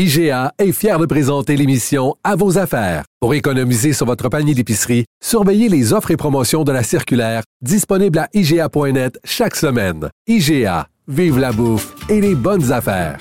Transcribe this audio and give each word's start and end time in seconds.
IGA 0.00 0.52
est 0.60 0.70
fier 0.70 0.96
de 1.00 1.06
présenter 1.06 1.56
l'émission 1.56 2.14
À 2.22 2.36
vos 2.36 2.56
affaires. 2.56 3.02
Pour 3.18 3.34
économiser 3.34 3.92
sur 3.92 4.06
votre 4.06 4.28
panier 4.28 4.54
d'épicerie, 4.54 5.06
surveillez 5.20 5.68
les 5.68 5.92
offres 5.92 6.12
et 6.12 6.16
promotions 6.16 6.62
de 6.62 6.70
la 6.70 6.84
circulaire 6.84 7.42
disponible 7.62 8.20
à 8.20 8.28
IGA.net 8.32 9.18
chaque 9.24 9.56
semaine. 9.56 10.08
IGA, 10.28 10.86
vive 11.08 11.40
la 11.40 11.50
bouffe 11.50 11.96
et 12.08 12.20
les 12.20 12.36
bonnes 12.36 12.70
affaires. 12.70 13.18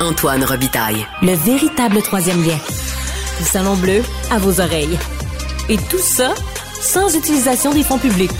Antoine 0.00 0.44
Robitaille. 0.44 1.06
Le 1.20 1.34
véritable 1.34 2.00
troisième 2.00 2.42
lien. 2.42 2.56
Le 3.40 3.44
salon 3.44 3.76
bleu 3.76 4.00
à 4.30 4.38
vos 4.38 4.58
oreilles. 4.58 4.98
Et 5.68 5.76
tout 5.76 5.98
ça 5.98 6.32
sans 6.80 7.14
utilisation 7.14 7.74
des 7.74 7.82
fonds 7.82 7.98
publics. 7.98 8.30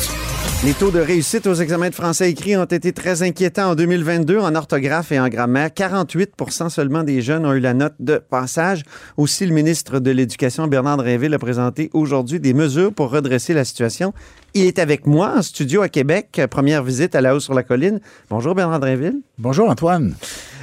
Les 0.64 0.72
taux 0.72 0.90
de 0.90 0.98
réussite 0.98 1.46
aux 1.46 1.52
examens 1.52 1.90
de 1.90 1.94
français 1.94 2.30
écrit 2.30 2.56
ont 2.56 2.64
été 2.64 2.94
très 2.94 3.22
inquiétants 3.22 3.72
en 3.72 3.74
2022 3.74 4.38
en 4.38 4.54
orthographe 4.54 5.12
et 5.12 5.20
en 5.20 5.28
grammaire. 5.28 5.68
48% 5.68 6.70
seulement 6.70 7.02
des 7.02 7.20
jeunes 7.20 7.44
ont 7.44 7.52
eu 7.52 7.60
la 7.60 7.74
note 7.74 7.92
de 8.00 8.16
passage. 8.16 8.82
Aussi, 9.18 9.44
le 9.44 9.52
ministre 9.52 9.98
de 9.98 10.10
l'Éducation, 10.10 10.66
Bernard 10.66 10.96
Drinville, 10.96 11.34
a 11.34 11.38
présenté 11.38 11.90
aujourd'hui 11.92 12.40
des 12.40 12.54
mesures 12.54 12.94
pour 12.94 13.10
redresser 13.10 13.52
la 13.52 13.66
situation. 13.66 14.14
Il 14.54 14.64
est 14.64 14.78
avec 14.78 15.06
moi 15.06 15.34
en 15.36 15.42
studio 15.42 15.82
à 15.82 15.90
Québec. 15.90 16.40
Première 16.50 16.82
visite 16.82 17.14
à 17.14 17.20
la 17.20 17.36
hausse 17.36 17.44
sur 17.44 17.52
la 17.52 17.62
colline. 17.62 18.00
Bonjour 18.30 18.54
Bernard 18.54 18.80
Drinville. 18.80 19.20
Bonjour 19.36 19.68
Antoine. 19.68 20.14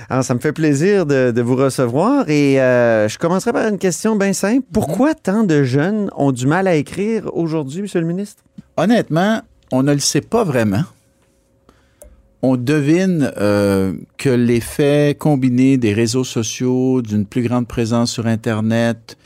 Alors, 0.10 0.24
ça 0.24 0.34
me 0.34 0.40
fait 0.40 0.52
plaisir 0.52 1.06
de, 1.06 1.42
vous 1.42 1.56
recevoir 1.56 2.28
et 2.28 2.60
euh, 2.60 3.08
je 3.08 3.20
commencerai 3.20 3.54
par 3.54 3.68
une 3.68 3.78
question 3.78 4.16
bien 4.16 4.34
simple. 4.34 4.66
Pourquoi 4.74 5.14
tant 5.14 5.44
de 5.44 5.62
jeunes 5.62 6.10
ont 6.18 6.32
du 6.32 6.48
mal 6.48 6.68
à 6.68 6.74
écrire 6.74 7.30
aujourd'hui, 7.34 7.84
Monsieur 7.84 8.02
le 8.02 8.08
ministre? 8.08 8.42
Honnêtement, 8.78 9.42
on 9.72 9.84
ne 9.84 9.94
le 9.94 10.00
sait 10.00 10.22
pas 10.22 10.44
vraiment. 10.44 10.84
On 12.44 12.58
devine 12.58 13.32
euh, 13.38 13.94
que 14.18 14.30
l'effet 14.30 15.16
combiné 15.18 15.78
des 15.78 15.94
réseaux 15.94 16.24
sociaux, 16.24 17.02
d'une 17.02 17.26
plus 17.26 17.44
grande 17.44 17.68
présence 17.68 18.12
sur 18.12 18.26
Internet, 18.26 19.18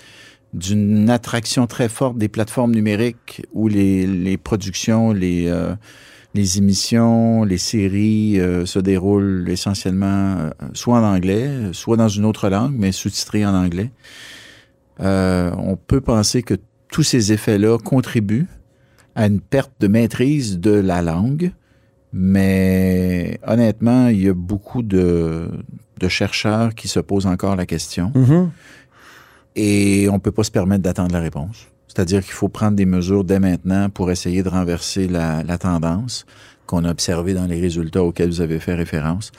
d'une 0.54 1.10
attraction 1.10 1.66
très 1.66 1.88
forte 1.88 2.18
des 2.18 2.28
plateformes 2.28 2.72
numériques 2.74 3.46
où 3.54 3.68
les, 3.68 4.38
productions, 4.38 5.14
les, 5.14 5.48
euh, 5.48 5.74
les 6.34 6.58
émissions, 6.58 7.46
les 7.46 7.58
séries 7.58 8.40
euh, 8.40 8.66
se 8.66 8.80
déroulent 8.80 9.50
essentiellement 9.50 10.50
soit 10.74 11.00
en 11.00 11.16
anglais, 11.16 11.50
soit 11.72 11.98
dans 11.98 12.10
une 12.10 12.26
autre 12.26 12.50
langue, 12.50 12.76
mais 12.78 12.92
sous-titrées 12.92 13.46
en 13.46 13.54
anglais. 13.54 13.92
on 15.00 15.78
peut 15.88 16.02
penser 16.02 16.44
que 16.44 16.56
tous 16.90 17.04
ces 17.04 17.32
effets-là 17.32 17.78
contribuent 17.78 18.48
à 19.16 19.26
une 19.28 19.40
perte 19.40 19.72
de 19.80 19.88
maîtrise 19.88 20.60
de 20.60 20.72
la 20.72 21.02
langue. 21.02 21.52
Mais 22.14 23.40
honnêtement, 23.46 24.08
il 24.08 24.22
y 24.22 24.30
a 24.30 24.34
beaucoup 24.34 24.84
de, 24.84 25.50
chercheurs 26.08 26.76
qui 26.76 26.88
se 26.88 27.00
posent 27.00 27.26
encore 27.26 27.56
la 27.56 27.66
question. 27.66 28.12
Mm-hmm. 28.16 28.50
Et 29.56 30.08
on 30.10 30.14
ne 30.14 30.20
peut 30.20 30.32
pas 30.32 30.44
se 30.44 30.52
permettre 30.52 30.84
d'attendre 30.84 31.14
la 31.14 31.20
réponse. 31.20 31.68
C'est-à-dire 31.88 32.24
qu'il 32.24 32.34
faut 32.34 32.50
prendre 32.50 32.76
des 32.76 32.86
mesures 32.86 33.24
dès 33.24 33.40
maintenant 33.40 33.90
pour 33.90 34.12
essayer 34.12 34.44
de 34.44 34.50
renverser 34.50 35.08
la, 35.08 35.44
la 35.44 35.58
tendance 35.58 36.26
qu'on 36.68 36.84
a 36.84 36.92
observée 36.92 37.34
dans 37.34 37.46
les 37.46 37.60
résultats 37.60 38.04
auxquels 38.04 38.30
vous 38.30 38.42
avez 38.42 38.60
fait 38.60 38.76
référence. 38.76 39.32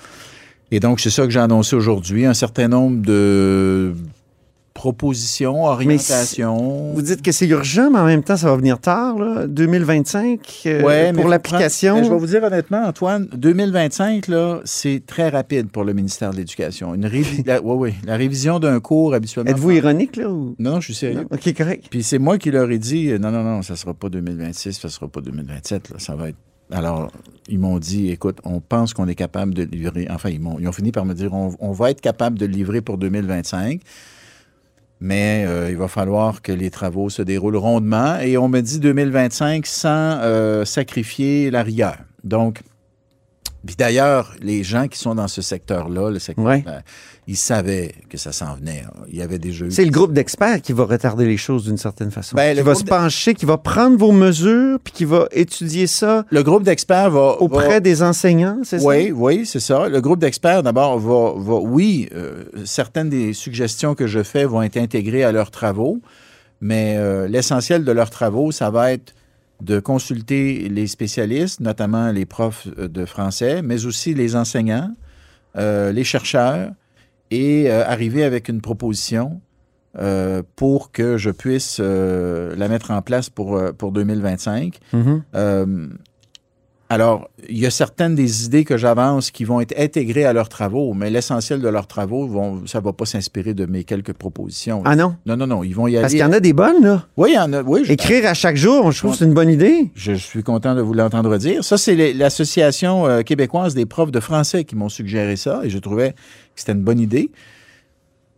Et 0.70 0.80
donc, 0.80 1.00
c'est 1.00 1.10
ça 1.10 1.24
que 1.24 1.30
j'ai 1.30 1.40
annoncé 1.40 1.76
aujourd'hui. 1.76 2.26
Un 2.26 2.34
certain 2.34 2.68
nombre 2.68 3.02
de 3.02 3.94
propositions, 4.76 5.64
orientation. 5.64 6.92
Vous 6.92 7.00
dites 7.00 7.22
que 7.22 7.32
c'est 7.32 7.46
urgent, 7.46 7.90
mais 7.90 7.98
en 7.98 8.04
même 8.04 8.22
temps, 8.22 8.36
ça 8.36 8.50
va 8.50 8.56
venir 8.56 8.78
tard, 8.78 9.18
là, 9.18 9.46
2025 9.46 10.62
euh, 10.66 11.12
pour 11.14 11.28
l'application. 11.28 12.04
Je 12.04 12.10
vais 12.10 12.18
vous 12.18 12.26
dire 12.26 12.44
honnêtement, 12.44 12.84
Antoine, 12.84 13.26
2025, 13.32 14.28
là, 14.28 14.60
c'est 14.64 15.02
très 15.06 15.30
rapide 15.30 15.70
pour 15.70 15.82
le 15.82 15.94
ministère 15.94 16.30
de 16.32 16.36
l'Éducation. 16.36 16.94
Une 16.94 17.08
la, 17.46 17.60
la 18.04 18.16
révision 18.16 18.58
d'un 18.58 18.78
cours 18.80 19.14
habituellement. 19.14 19.50
Êtes-vous 19.50 19.70
ironique, 19.70 20.16
là? 20.16 20.28
Ou... 20.28 20.54
Non, 20.58 20.80
je 20.80 20.92
suis 20.92 20.94
sérieux. 20.94 21.26
OK, 21.30 21.54
correct. 21.56 21.86
Puis 21.88 22.02
c'est 22.02 22.18
moi 22.18 22.36
qui 22.36 22.50
leur 22.50 22.70
ai 22.70 22.78
dit, 22.78 23.18
non, 23.18 23.30
non, 23.30 23.42
non, 23.42 23.62
ça 23.62 23.76
sera 23.76 23.94
pas 23.94 24.10
2026, 24.10 24.74
ça 24.74 24.90
sera 24.90 25.08
pas 25.08 25.22
2027, 25.22 25.90
là, 25.90 25.96
ça 25.98 26.14
va 26.14 26.28
être 26.28 26.38
alors, 26.72 27.12
ils 27.48 27.60
m'ont 27.60 27.78
dit, 27.78 28.10
écoute, 28.10 28.38
on 28.42 28.58
pense 28.58 28.92
qu'on 28.92 29.06
est 29.06 29.14
capable 29.14 29.54
de 29.54 29.62
livrer. 29.62 30.08
Enfin, 30.10 30.30
ils, 30.30 30.44
ont, 30.44 30.58
ils 30.58 30.66
ont 30.66 30.72
fini 30.72 30.90
par 30.90 31.04
me 31.04 31.14
dire, 31.14 31.32
on, 31.32 31.54
on, 31.60 31.70
va 31.70 31.92
être 31.92 32.00
capable 32.00 32.36
de 32.40 32.44
livrer 32.44 32.80
pour 32.80 32.98
2025 32.98 33.82
mais 35.00 35.44
euh, 35.46 35.70
il 35.70 35.76
va 35.76 35.88
falloir 35.88 36.42
que 36.42 36.52
les 36.52 36.70
travaux 36.70 37.10
se 37.10 37.22
déroulent 37.22 37.56
rondement. 37.56 38.18
Et 38.18 38.38
on 38.38 38.48
me 38.48 38.60
dit 38.60 38.80
2025 38.80 39.66
sans 39.66 40.18
euh, 40.22 40.64
sacrifier 40.64 41.50
la 41.50 41.62
rigueur. 41.62 41.96
Donc, 42.24 42.62
puis 43.66 43.76
d'ailleurs, 43.76 44.34
les 44.40 44.62
gens 44.62 44.88
qui 44.88 44.98
sont 44.98 45.14
dans 45.14 45.28
ce 45.28 45.42
secteur-là, 45.42 46.10
le 46.10 46.18
secteur, 46.18 46.44
ben, 46.44 46.62
ils 47.26 47.36
savaient 47.36 47.94
que 48.08 48.16
ça 48.16 48.30
s'en 48.32 48.54
venait. 48.54 48.84
Il 49.08 49.16
y 49.16 49.22
avait 49.22 49.38
des 49.38 49.52
jeux. 49.52 49.70
C'est 49.70 49.84
le 49.84 49.90
groupe 49.90 50.12
d'experts 50.12 50.62
qui 50.62 50.72
va 50.72 50.84
retarder 50.84 51.26
les 51.26 51.36
choses 51.36 51.64
d'une 51.64 51.76
certaine 51.76 52.10
façon. 52.10 52.36
Ben, 52.36 52.56
qui 52.56 52.62
va 52.62 52.74
se 52.74 52.84
pencher, 52.84 53.34
qui 53.34 53.44
va 53.44 53.58
prendre 53.58 53.98
vos 53.98 54.12
mesures, 54.12 54.78
puis 54.82 54.92
qui 54.92 55.04
va 55.04 55.26
étudier 55.32 55.86
ça. 55.86 56.24
Le 56.30 56.42
groupe 56.42 56.62
d'experts 56.62 57.10
va 57.10 57.36
auprès 57.40 57.80
des 57.80 58.02
enseignants, 58.02 58.58
c'est 58.62 58.78
ça? 58.78 58.86
Oui, 58.86 59.10
oui, 59.10 59.44
c'est 59.44 59.60
ça. 59.60 59.88
Le 59.88 60.00
groupe 60.00 60.20
d'experts, 60.20 60.62
d'abord, 60.62 60.98
va, 60.98 61.32
va, 61.36 61.54
oui, 61.54 62.08
euh, 62.14 62.44
certaines 62.64 63.08
des 63.08 63.32
suggestions 63.32 63.94
que 63.94 64.06
je 64.06 64.22
fais 64.22 64.44
vont 64.44 64.62
être 64.62 64.76
intégrées 64.76 65.24
à 65.24 65.32
leurs 65.32 65.50
travaux, 65.50 66.00
mais 66.60 66.96
euh, 66.96 67.26
l'essentiel 67.26 67.84
de 67.84 67.92
leurs 67.92 68.10
travaux, 68.10 68.52
ça 68.52 68.70
va 68.70 68.92
être 68.92 69.14
de 69.60 69.80
consulter 69.80 70.68
les 70.68 70.86
spécialistes, 70.86 71.60
notamment 71.60 72.10
les 72.10 72.26
profs 72.26 72.68
euh, 72.78 72.88
de 72.88 73.04
français, 73.04 73.62
mais 73.62 73.86
aussi 73.86 74.14
les 74.14 74.36
enseignants, 74.36 74.94
euh, 75.56 75.92
les 75.92 76.04
chercheurs, 76.04 76.70
et 77.30 77.70
euh, 77.70 77.84
arriver 77.86 78.24
avec 78.24 78.48
une 78.48 78.60
proposition 78.60 79.40
pour 80.56 80.92
que 80.92 81.16
je 81.16 81.30
puisse 81.30 81.78
la 81.78 82.68
mettre 82.68 82.90
en 82.90 83.00
place 83.00 83.30
pour, 83.30 83.58
pour 83.78 83.92
2025. 83.92 84.78
Alors, 86.88 87.28
il 87.48 87.58
y 87.58 87.66
a 87.66 87.70
certaines 87.70 88.14
des 88.14 88.44
idées 88.44 88.64
que 88.64 88.76
j'avance 88.76 89.32
qui 89.32 89.44
vont 89.44 89.60
être 89.60 89.74
intégrées 89.76 90.24
à 90.24 90.32
leurs 90.32 90.48
travaux, 90.48 90.94
mais 90.94 91.10
l'essentiel 91.10 91.60
de 91.60 91.68
leurs 91.68 91.88
travaux, 91.88 92.28
vont, 92.28 92.64
ça 92.66 92.78
ne 92.78 92.84
va 92.84 92.92
pas 92.92 93.06
s'inspirer 93.06 93.54
de 93.54 93.66
mes 93.66 93.82
quelques 93.82 94.12
propositions. 94.12 94.82
Ah 94.84 94.94
non? 94.94 95.16
Non, 95.26 95.36
non, 95.36 95.48
non, 95.48 95.64
ils 95.64 95.74
vont 95.74 95.88
y 95.88 95.96
aller. 95.96 96.02
Parce 96.02 96.12
qu'il 96.12 96.20
y 96.20 96.24
en 96.24 96.32
a 96.32 96.38
des 96.38 96.52
bonnes, 96.52 96.84
là. 96.84 97.06
Oui, 97.16 97.30
il 97.32 97.34
y 97.34 97.38
en 97.38 97.52
a. 97.52 97.62
Oui, 97.62 97.82
Écrire 97.88 98.26
à 98.26 98.34
chaque 98.34 98.56
jour, 98.56 98.92
je 98.92 98.98
trouve 98.98 99.12
que 99.12 99.18
c'est 99.18 99.24
une 99.24 99.34
bonne 99.34 99.50
idée. 99.50 99.90
Je 99.96 100.12
suis 100.12 100.44
content 100.44 100.76
de 100.76 100.80
vous 100.80 100.94
l'entendre 100.94 101.36
dire. 101.38 101.64
Ça, 101.64 101.76
c'est 101.76 102.12
l'Association 102.12 103.06
euh, 103.06 103.22
québécoise 103.22 103.74
des 103.74 103.86
profs 103.86 104.12
de 104.12 104.20
français 104.20 104.64
qui 104.64 104.76
m'ont 104.76 104.88
suggéré 104.88 105.34
ça 105.36 105.62
et 105.64 105.70
je 105.70 105.78
trouvais 105.78 106.12
que 106.12 106.16
c'était 106.54 106.72
une 106.72 106.82
bonne 106.82 107.00
idée. 107.00 107.30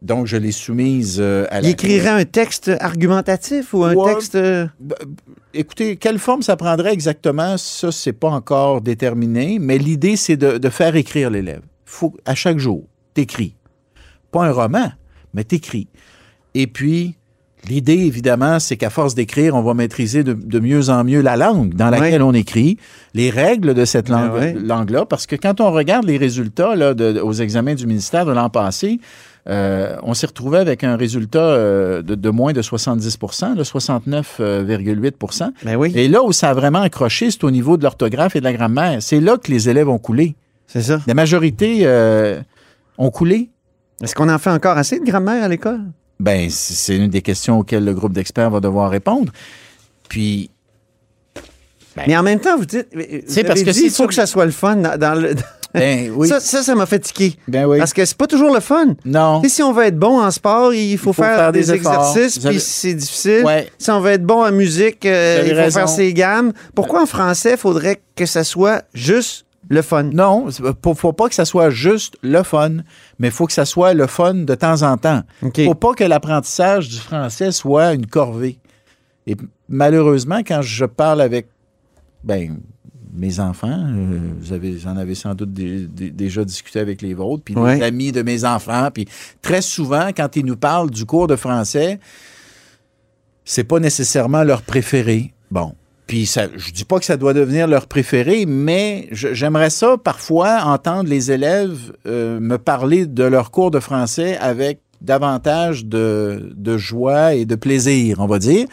Donc, 0.03 0.26
je 0.26 0.36
l'ai 0.36 0.53
soumise 0.53 1.16
euh, 1.19 1.47
à 1.50 1.60
la... 1.60 1.69
Il 1.69 1.72
écrirait 1.72 2.09
un 2.09 2.25
texte 2.25 2.70
argumentatif 2.81 3.75
ou 3.75 3.84
un 3.84 3.94
texte... 3.94 4.36
Euh, 4.36 4.66
écoutez, 5.54 5.97
quelle 5.97 6.19
forme 6.19 6.42
ça 6.42 6.56
prendrait 6.56 6.92
exactement, 6.92 7.56
ça, 7.56 7.91
c'est 7.91 8.12
pas 8.12 8.28
encore 8.28 8.81
déterminé, 8.81 9.59
mais 9.60 9.78
l'idée, 9.78 10.16
c'est 10.16 10.36
de, 10.36 10.69
faire 10.69 10.94
écrire 10.94 11.31
l'élève. 11.31 11.62
Faut, 11.84 12.14
à 12.26 12.34
chaque 12.34 12.59
jour, 12.59 12.84
t'écris. 13.14 13.56
Pas 14.30 14.45
un 14.45 14.53
roman, 14.53 14.92
mais 15.34 15.42
t'écris. 15.42 15.89
Et 16.54 16.68
puis, 16.68 17.16
l'idée, 17.68 17.95
évidemment, 17.95 18.60
c'est 18.60 18.77
qu'à 18.77 18.91
force 18.91 19.16
d'écrire, 19.16 19.56
on 19.56 19.62
va 19.62 19.74
maîtriser 19.74 20.22
de, 20.22 20.60
mieux 20.60 20.91
en 20.91 21.03
mieux 21.03 21.22
la 21.22 21.36
langue 21.36 21.74
dans 21.74 21.91
laquelle 21.91 22.22
on 22.22 22.34
écrit, 22.34 22.77
les 23.15 23.30
règles 23.30 23.74
de 23.74 23.84
cette 23.84 24.09
ben 24.09 24.54
langue-là, 24.65 25.06
parce 25.06 25.27
que 25.27 25.34
quand 25.34 25.60
on 25.60 25.72
regarde 25.72 26.04
les 26.04 26.18
résultats 26.18 26.77
là, 26.77 26.95
aux 27.22 27.33
examens 27.33 27.74
du 27.74 27.86
ministère 27.86 28.27
de 28.27 28.33
l'an 28.33 28.50
passé, 28.50 29.00
euh, 29.48 29.97
on 30.03 30.12
s'est 30.12 30.27
retrouvé 30.27 30.59
avec 30.59 30.84
un 30.84 30.97
résultat 30.97 31.39
euh, 31.39 32.03
de, 32.03 32.30
moins 32.30 32.53
de 32.53 32.60
70% 32.60 33.54
de 33.54 33.65
69,8 33.65 35.53
ben 35.65 35.77
oui. 35.77 35.92
Et 35.95 36.09
là 36.09 36.22
où 36.22 36.33
ça 36.33 36.50
a 36.50 36.54
vraiment 36.54 36.83
accroché, 36.83 37.30
c'est 37.30 37.45
au 37.45 37.50
niveau 37.50 37.78
de 37.78 37.83
l'orthographe 37.83 38.36
et 38.36 38.41
de 38.41 38.45
la 38.45 38.53
grammaire. 38.53 39.03
C'est 39.03 39.21
là 39.21 39.39
que 39.39 39.50
les 39.50 39.71
élèves 39.71 39.89
ont 39.89 39.98
coulé. 39.98 40.34
C'est 40.66 40.83
ça. 40.83 41.00
La 41.06 41.15
majorité 41.15 41.80
euh, 41.84 42.41
ont 42.98 43.10
coulé. 43.10 43.48
Est-ce 44.03 44.15
qu'on 44.15 44.28
en 44.28 44.39
fait 44.39 44.50
encore 44.50 44.77
assez 44.77 45.00
de 45.00 45.04
grammaire 45.04 45.42
à 45.42 45.48
l'école? 45.48 45.80
Ben, 46.21 46.50
c'est 46.50 46.97
une 46.97 47.09
des 47.09 47.22
questions 47.22 47.60
auxquelles 47.60 47.84
le 47.84 47.95
groupe 47.95 48.12
d'experts 48.12 48.50
va 48.50 48.60
devoir 48.60 48.91
répondre. 48.91 49.33
Puis, 50.09 50.50
ben, 51.97 52.04
mais 52.06 52.16
en 52.16 52.22
même 52.22 52.41
temps, 52.41 52.56
vous 52.59 52.66
dites, 52.66 52.89
c'est 53.27 53.45
parce 53.45 53.62
que 53.62 53.71
il 53.71 53.91
faut 53.91 54.06
que 54.06 54.15
ça 54.15 54.27
soit 54.27 54.45
le 54.45 54.53
fun 54.53 54.77
dans, 54.77 55.21
le. 55.21 55.34
Ben 55.74 56.10
oui. 56.15 56.28
Ça, 56.28 56.41
ça, 56.41 56.74
m'a 56.74 56.86
fatigué. 56.86 57.34
Ben 57.47 57.66
oui. 57.66 57.78
Parce 57.78 57.92
que 57.92 58.04
c'est 58.04 58.16
pas 58.16 58.26
toujours 58.26 58.54
le 58.54 58.60
fun. 58.60 58.94
Non. 59.04 59.42
Si 59.47 59.62
on 59.62 59.72
veut 59.72 59.84
être 59.84 59.98
bon 59.98 60.20
en 60.20 60.30
sport, 60.30 60.72
il 60.72 60.97
faut, 60.97 61.12
faut 61.12 61.22
faire, 61.22 61.36
faire 61.36 61.53
des, 61.53 61.72
exercices, 61.72 62.38
puis 62.38 62.60
c'est 62.60 62.94
difficile. 62.94 63.44
Ouais. 63.44 63.70
Si 63.78 63.91
on 63.91 64.00
veut 64.00 64.12
être 64.12 64.24
bon 64.24 64.44
en 64.44 64.53
musique, 64.53 65.04
euh, 65.04 65.42
il 65.44 65.50
faut 65.50 65.56
raison. 65.56 65.80
faire 65.80 65.88
ses 65.88 66.15
gammes. 66.15 66.53
Pourquoi 66.74 67.03
en 67.03 67.06
français, 67.06 67.53
il 67.53 67.59
faudrait 67.59 68.00
que 68.16 68.26
ça 68.26 68.44
soit 68.44 68.84
juste 68.94 69.47
le 69.68 69.82
fun? 69.82 70.04
Non, 70.04 70.47
il 70.48 70.74
faut, 70.82 70.94
faut 70.94 71.12
pas 71.12 71.28
que 71.28 71.34
ça 71.34 71.44
soit 71.44 71.71
juste 71.71 72.16
le 72.22 72.42
fun, 72.42 72.78
mais 73.18 73.28
il 73.28 73.32
faut 73.32 73.47
que 73.47 73.53
ça 73.53 73.64
soit 73.64 73.94
le 73.94 74.06
fun 74.06 74.34
de 74.34 74.54
temps 74.54 74.82
en 74.82 74.97
temps. 74.97 75.22
OK. 75.42 75.62
faut 75.64 75.74
pas 75.74 75.92
que 75.92 76.04
l'apprentissage 76.04 76.88
du 76.88 76.98
français 76.98 77.53
soit 77.53 77.92
une 77.92 78.06
corvée. 78.06 78.59
Et 79.26 79.36
malheureusement, 79.68 80.38
quand 80.38 80.62
je 80.62 80.86
parle 80.86 81.21
avec 81.21 81.48
ben, 82.24 82.59
mes 83.18 83.41
enfants, 83.41 83.68
euh, 83.88 84.18
vous, 84.41 84.53
avez, 84.53 84.72
vous 84.72 84.86
en 84.86 84.97
avez 84.97 85.15
sans 85.15 85.34
doute 85.34 85.53
dé- 85.53 85.86
dé- 85.88 86.10
déjà 86.10 86.44
discuté 86.44 86.78
avec 86.78 87.03
les 87.03 87.15
vôtres, 87.15 87.42
puis 87.44 87.54
Ouais. 87.56 87.76
les 87.76 87.82
amis 87.82 88.12
de 88.12 88.22
mes 88.22 88.44
enfants, 88.44 88.88
puis 88.92 89.06
très 89.42 89.60
souvent, 89.60 90.09
quand 90.16 90.36
ils 90.36 90.44
nous 90.44 90.56
parlent 90.56 90.91
du 90.91 91.04
cours 91.04 91.26
de 91.26 91.36
français, 91.36 91.98
c'est 93.44 93.65
pas 93.65 93.80
nécessairement 93.80 94.44
leur 94.44 94.62
préféré. 94.62 95.32
Bon. 95.50 95.74
Puis 96.06 96.24
ça, 96.26 96.47
je 96.56 96.70
dis 96.72 96.84
pas 96.84 96.98
que 96.98 97.04
ça 97.04 97.16
doit 97.18 97.34
devenir 97.34 97.66
leur 97.66 97.86
préféré, 97.86 98.47
mais 98.47 99.09
j'aimerais 99.12 99.71
ça 99.71 99.97
parfois 100.03 100.62
entendre 100.64 101.09
les 101.10 101.30
élèves 101.30 101.92
euh, 102.06 102.41
me 102.41 102.56
parler 102.56 103.04
de 103.06 103.24
leur 103.24 103.50
cours 103.50 103.71
de 103.71 103.78
français 103.80 104.36
avec 104.38 104.80
davantage 105.03 105.84
de, 105.84 106.50
de 106.56 106.76
joie 106.78 107.34
et 107.34 107.44
de 107.44 107.54
plaisir, 107.56 108.21
on 108.21 108.26
va 108.26 108.38
dire. 108.38 108.66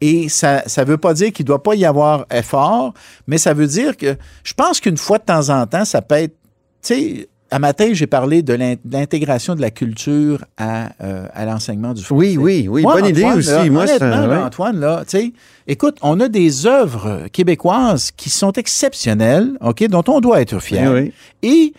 Et 0.00 0.28
ça 0.28 0.62
ne 0.78 0.84
veut 0.84 0.96
pas 0.98 1.12
dire 1.14 1.32
qu'il 1.32 1.44
ne 1.44 1.48
doit 1.48 1.62
pas 1.62 1.74
y 1.74 1.84
avoir 1.84 2.24
effort, 2.32 2.94
mais 3.26 3.36
ça 3.38 3.52
veut 3.54 3.66
dire 3.66 3.96
que 3.96 4.16
je 4.44 4.54
pense 4.54 4.80
qu'une 4.80 4.96
fois 4.96 5.18
de 5.18 5.24
temps 5.24 5.50
en 5.50 5.66
temps, 5.66 5.84
ça 5.84 6.00
peut 6.00 6.14
être, 6.16 6.34
tu 6.82 6.94
sais, 6.94 7.28
à 7.52 7.58
matin, 7.58 7.90
j'ai 7.92 8.06
parlé 8.06 8.42
de 8.42 8.54
l'in- 8.54 8.74
de 8.82 8.92
l'intégration 8.92 9.56
de 9.56 9.60
la 9.60 9.72
culture 9.72 10.44
à, 10.56 10.90
euh, 11.02 11.26
à 11.34 11.44
l'enseignement 11.44 11.92
du 11.94 12.02
français. 12.04 12.36
Oui, 12.36 12.36
oui, 12.38 12.68
oui. 12.70 12.82
Moi, 12.82 12.94
Bonne 12.94 13.06
idée 13.10 13.24
aussi. 13.24 13.68
Moi, 13.70 13.82
honnêtement, 13.82 14.26
là. 14.26 14.44
Antoine, 14.46 14.78
là, 14.78 15.02
tu 15.06 15.18
sais, 15.18 15.32
écoute, 15.66 15.98
on 16.00 16.20
a 16.20 16.28
des 16.28 16.66
œuvres 16.66 17.26
québécoises 17.32 18.12
qui 18.12 18.30
sont 18.30 18.52
exceptionnelles, 18.52 19.50
OK, 19.60 19.84
dont 19.88 20.04
on 20.06 20.20
doit 20.20 20.40
être 20.40 20.60
fier. 20.60 20.92
Oui, 20.92 21.00
oui. 21.00 21.12
Et 21.42 21.74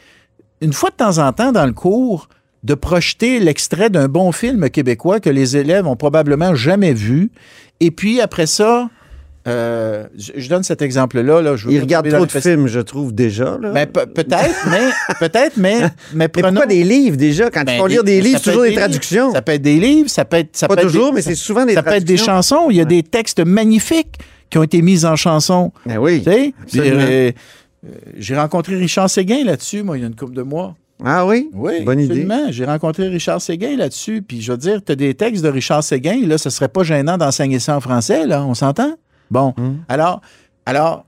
une 0.59 0.73
fois 0.73 0.89
de 0.89 0.95
temps 0.95 1.17
en 1.19 1.31
temps 1.31 1.53
dans 1.53 1.65
le 1.65 1.73
cours, 1.73 2.27
de 2.63 2.73
projeter 2.75 3.39
l'extrait 3.39 3.89
d'un 3.89 4.07
bon 4.07 4.31
film 4.31 4.69
québécois 4.69 5.19
que 5.19 5.29
les 5.29 5.57
élèves 5.57 5.87
ont 5.87 5.95
probablement 5.95 6.53
jamais 6.55 6.93
vu. 6.93 7.31
Et 7.79 7.89
puis 7.91 8.21
après 8.21 8.45
ça, 8.45 8.89
euh, 9.47 10.05
je, 10.15 10.47
donne 10.47 10.61
cet 10.61 10.83
exemple-là. 10.83 11.41
Là, 11.41 11.55
Il 11.67 11.79
regarde 11.79 12.07
trop 12.09 12.27
de 12.27 12.31
films, 12.31 12.67
je 12.67 12.79
trouve, 12.79 13.11
déjà. 13.15 13.57
Ben, 13.57 13.87
pe- 13.87 14.05
peut-être, 14.05 14.67
mais 14.69 14.89
peut-être, 15.19 15.57
mais, 15.57 15.79
mais 15.81 15.89
mais 16.13 16.27
prenons- 16.27 16.49
pourquoi 16.49 16.65
des 16.67 16.83
livres, 16.83 17.17
déjà? 17.17 17.49
Quand 17.49 17.63
ben, 17.63 17.73
il 17.73 17.79
faut 17.79 17.87
lire 17.87 18.03
des 18.03 18.21
livres, 18.21 18.39
toujours 18.39 18.65
être 18.65 18.69
des 18.69 18.69
livres, 18.69 18.81
traductions. 18.81 19.33
Ça 19.33 19.41
peut 19.41 19.53
être 19.53 19.61
des 19.63 19.79
livres, 19.79 20.09
ça 20.11 20.25
peut 20.25 20.37
être. 20.37 20.55
Ça 20.55 20.67
Pas 20.67 20.75
peut 20.75 20.81
être 20.81 20.87
toujours, 20.87 21.09
des- 21.09 21.15
mais 21.15 21.21
c'est 21.23 21.33
souvent 21.33 21.65
des 21.65 21.73
Ça 21.73 21.81
peut 21.81 21.93
être 21.93 22.03
des 22.03 22.17
chansons. 22.17 22.67
Il 22.69 22.75
y 22.75 22.81
a 22.81 22.85
des 22.85 23.01
textes 23.01 23.39
magnifiques 23.43 24.19
qui 24.51 24.59
ont 24.59 24.63
été 24.63 24.83
mis 24.83 25.05
en 25.05 25.15
chansons. 25.15 25.71
Ben 25.87 25.97
oui. 25.97 26.21
Tu 26.21 26.29
sais? 26.31 26.53
Euh, 26.77 27.31
euh, 27.83 27.89
J'ai 28.17 28.35
rencontré 28.35 28.75
Richard 28.75 29.09
Séguin 29.09 29.43
là-dessus, 29.43 29.81
moi, 29.81 29.97
il 29.97 30.01
y 30.01 30.03
a 30.03 30.07
une 30.07 30.15
couple 30.15 30.33
de 30.35 30.43
mois. 30.43 30.75
Ah 31.03 31.25
oui? 31.25 31.49
Oui, 31.53 31.83
Bonne 31.83 31.99
idée. 31.99 32.11
absolument. 32.21 32.51
J'ai 32.51 32.65
rencontré 32.65 33.07
Richard 33.07 33.41
Séguin 33.41 33.75
là-dessus. 33.77 34.21
Puis 34.21 34.41
je 34.41 34.51
veux 34.51 34.57
dire, 34.57 34.81
tu 34.85 34.91
as 34.91 34.95
des 34.95 35.13
textes 35.13 35.43
de 35.43 35.49
Richard 35.49 35.83
Séguin, 35.83 36.25
là, 36.27 36.37
ce 36.37 36.49
serait 36.49 36.67
pas 36.69 36.83
gênant 36.83 37.17
d'enseigner 37.17 37.59
ça 37.59 37.75
en 37.77 37.79
français, 37.81 38.27
là, 38.27 38.43
on 38.43 38.53
s'entend? 38.53 38.95
Bon. 39.29 39.53
Hmm. 39.57 39.77
Alors, 39.89 40.21
alors, 40.65 41.05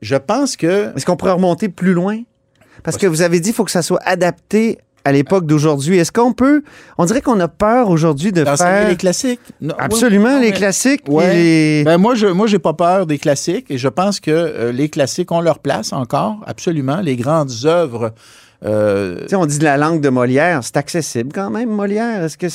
je 0.00 0.16
pense 0.16 0.56
que. 0.56 0.94
Est-ce 0.96 1.04
qu'on 1.06 1.16
pourrait 1.16 1.32
remonter 1.32 1.68
plus 1.68 1.92
loin? 1.92 2.20
Parce 2.82 2.96
que 2.96 3.06
vous 3.06 3.22
avez 3.22 3.40
dit 3.40 3.48
qu'il 3.50 3.54
faut 3.56 3.64
que 3.64 3.70
ça 3.70 3.82
soit 3.82 4.00
adapté 4.04 4.78
à 5.04 5.12
l'époque 5.12 5.46
d'aujourd'hui. 5.46 5.96
Est-ce 5.98 6.12
qu'on 6.12 6.32
peut... 6.34 6.62
On 6.98 7.04
dirait 7.06 7.20
qu'on 7.22 7.40
a 7.40 7.48
peur 7.48 7.88
aujourd'hui 7.88 8.32
de 8.32 8.44
faire... 8.44 8.88
les 8.88 8.96
classiques. 8.96 9.40
Non, 9.60 9.74
Absolument, 9.78 10.34
oui, 10.36 10.40
les 10.42 10.50
mais- 10.50 10.56
classiques. 10.56 11.02
Ouais. 11.08 11.34
les- 11.34 11.84
Ben 11.84 11.96
moi, 11.98 12.14
je 12.14 12.26
moi, 12.26 12.46
j'ai 12.46 12.58
pas 12.58 12.74
peur 12.74 13.06
des 13.06 13.18
classiques 13.18 13.66
et 13.70 13.78
je 13.78 13.88
pense 13.88 14.20
que 14.20 14.30
euh, 14.30 14.72
les 14.72 14.88
classiques 14.90 15.32
ont 15.32 15.40
leur 15.40 15.58
place 15.58 15.92
encore, 15.94 16.36
absolument. 16.46 17.00
Les 17.00 17.16
grandes 17.16 17.50
œuvres. 17.64 18.12
Euh, 18.64 19.26
on 19.32 19.46
dit 19.46 19.58
de 19.58 19.64
la 19.64 19.76
langue 19.76 20.00
de 20.00 20.08
Molière. 20.08 20.60
C'est 20.62 20.76
accessible 20.76 21.30
quand 21.34 21.50
même, 21.50 21.70
Molière. 21.70 22.24
Est-ce 22.24 22.36
que 22.38 22.46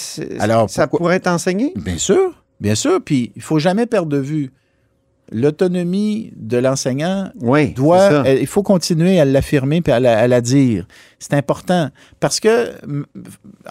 Alors, 0.42 0.70
ça 0.70 0.88
pourquoi- 0.88 1.00
pourrait 1.00 1.16
être 1.18 1.28
enseigné? 1.28 1.74
Bien 1.76 1.98
sûr, 1.98 2.34
bien 2.60 2.76
sûr. 2.76 3.00
Puis 3.04 3.32
il 3.36 3.42
faut 3.42 3.60
jamais 3.60 3.86
perdre 3.86 4.10
de 4.10 4.18
vue 4.18 4.52
l'autonomie 5.32 6.32
de 6.36 6.58
l'enseignant. 6.58 7.30
Oui, 7.42 7.70
Doit, 7.70 8.24
il 8.30 8.48
faut 8.48 8.64
continuer 8.64 9.20
à 9.20 9.26
l'affirmer 9.26 9.82
et 9.86 9.92
à 9.92 10.00
la, 10.00 10.20
à 10.20 10.28
la 10.28 10.42
dire. 10.42 10.88
C'est 11.20 11.34
important 11.34 11.90
parce 12.20 12.40
que 12.40 12.74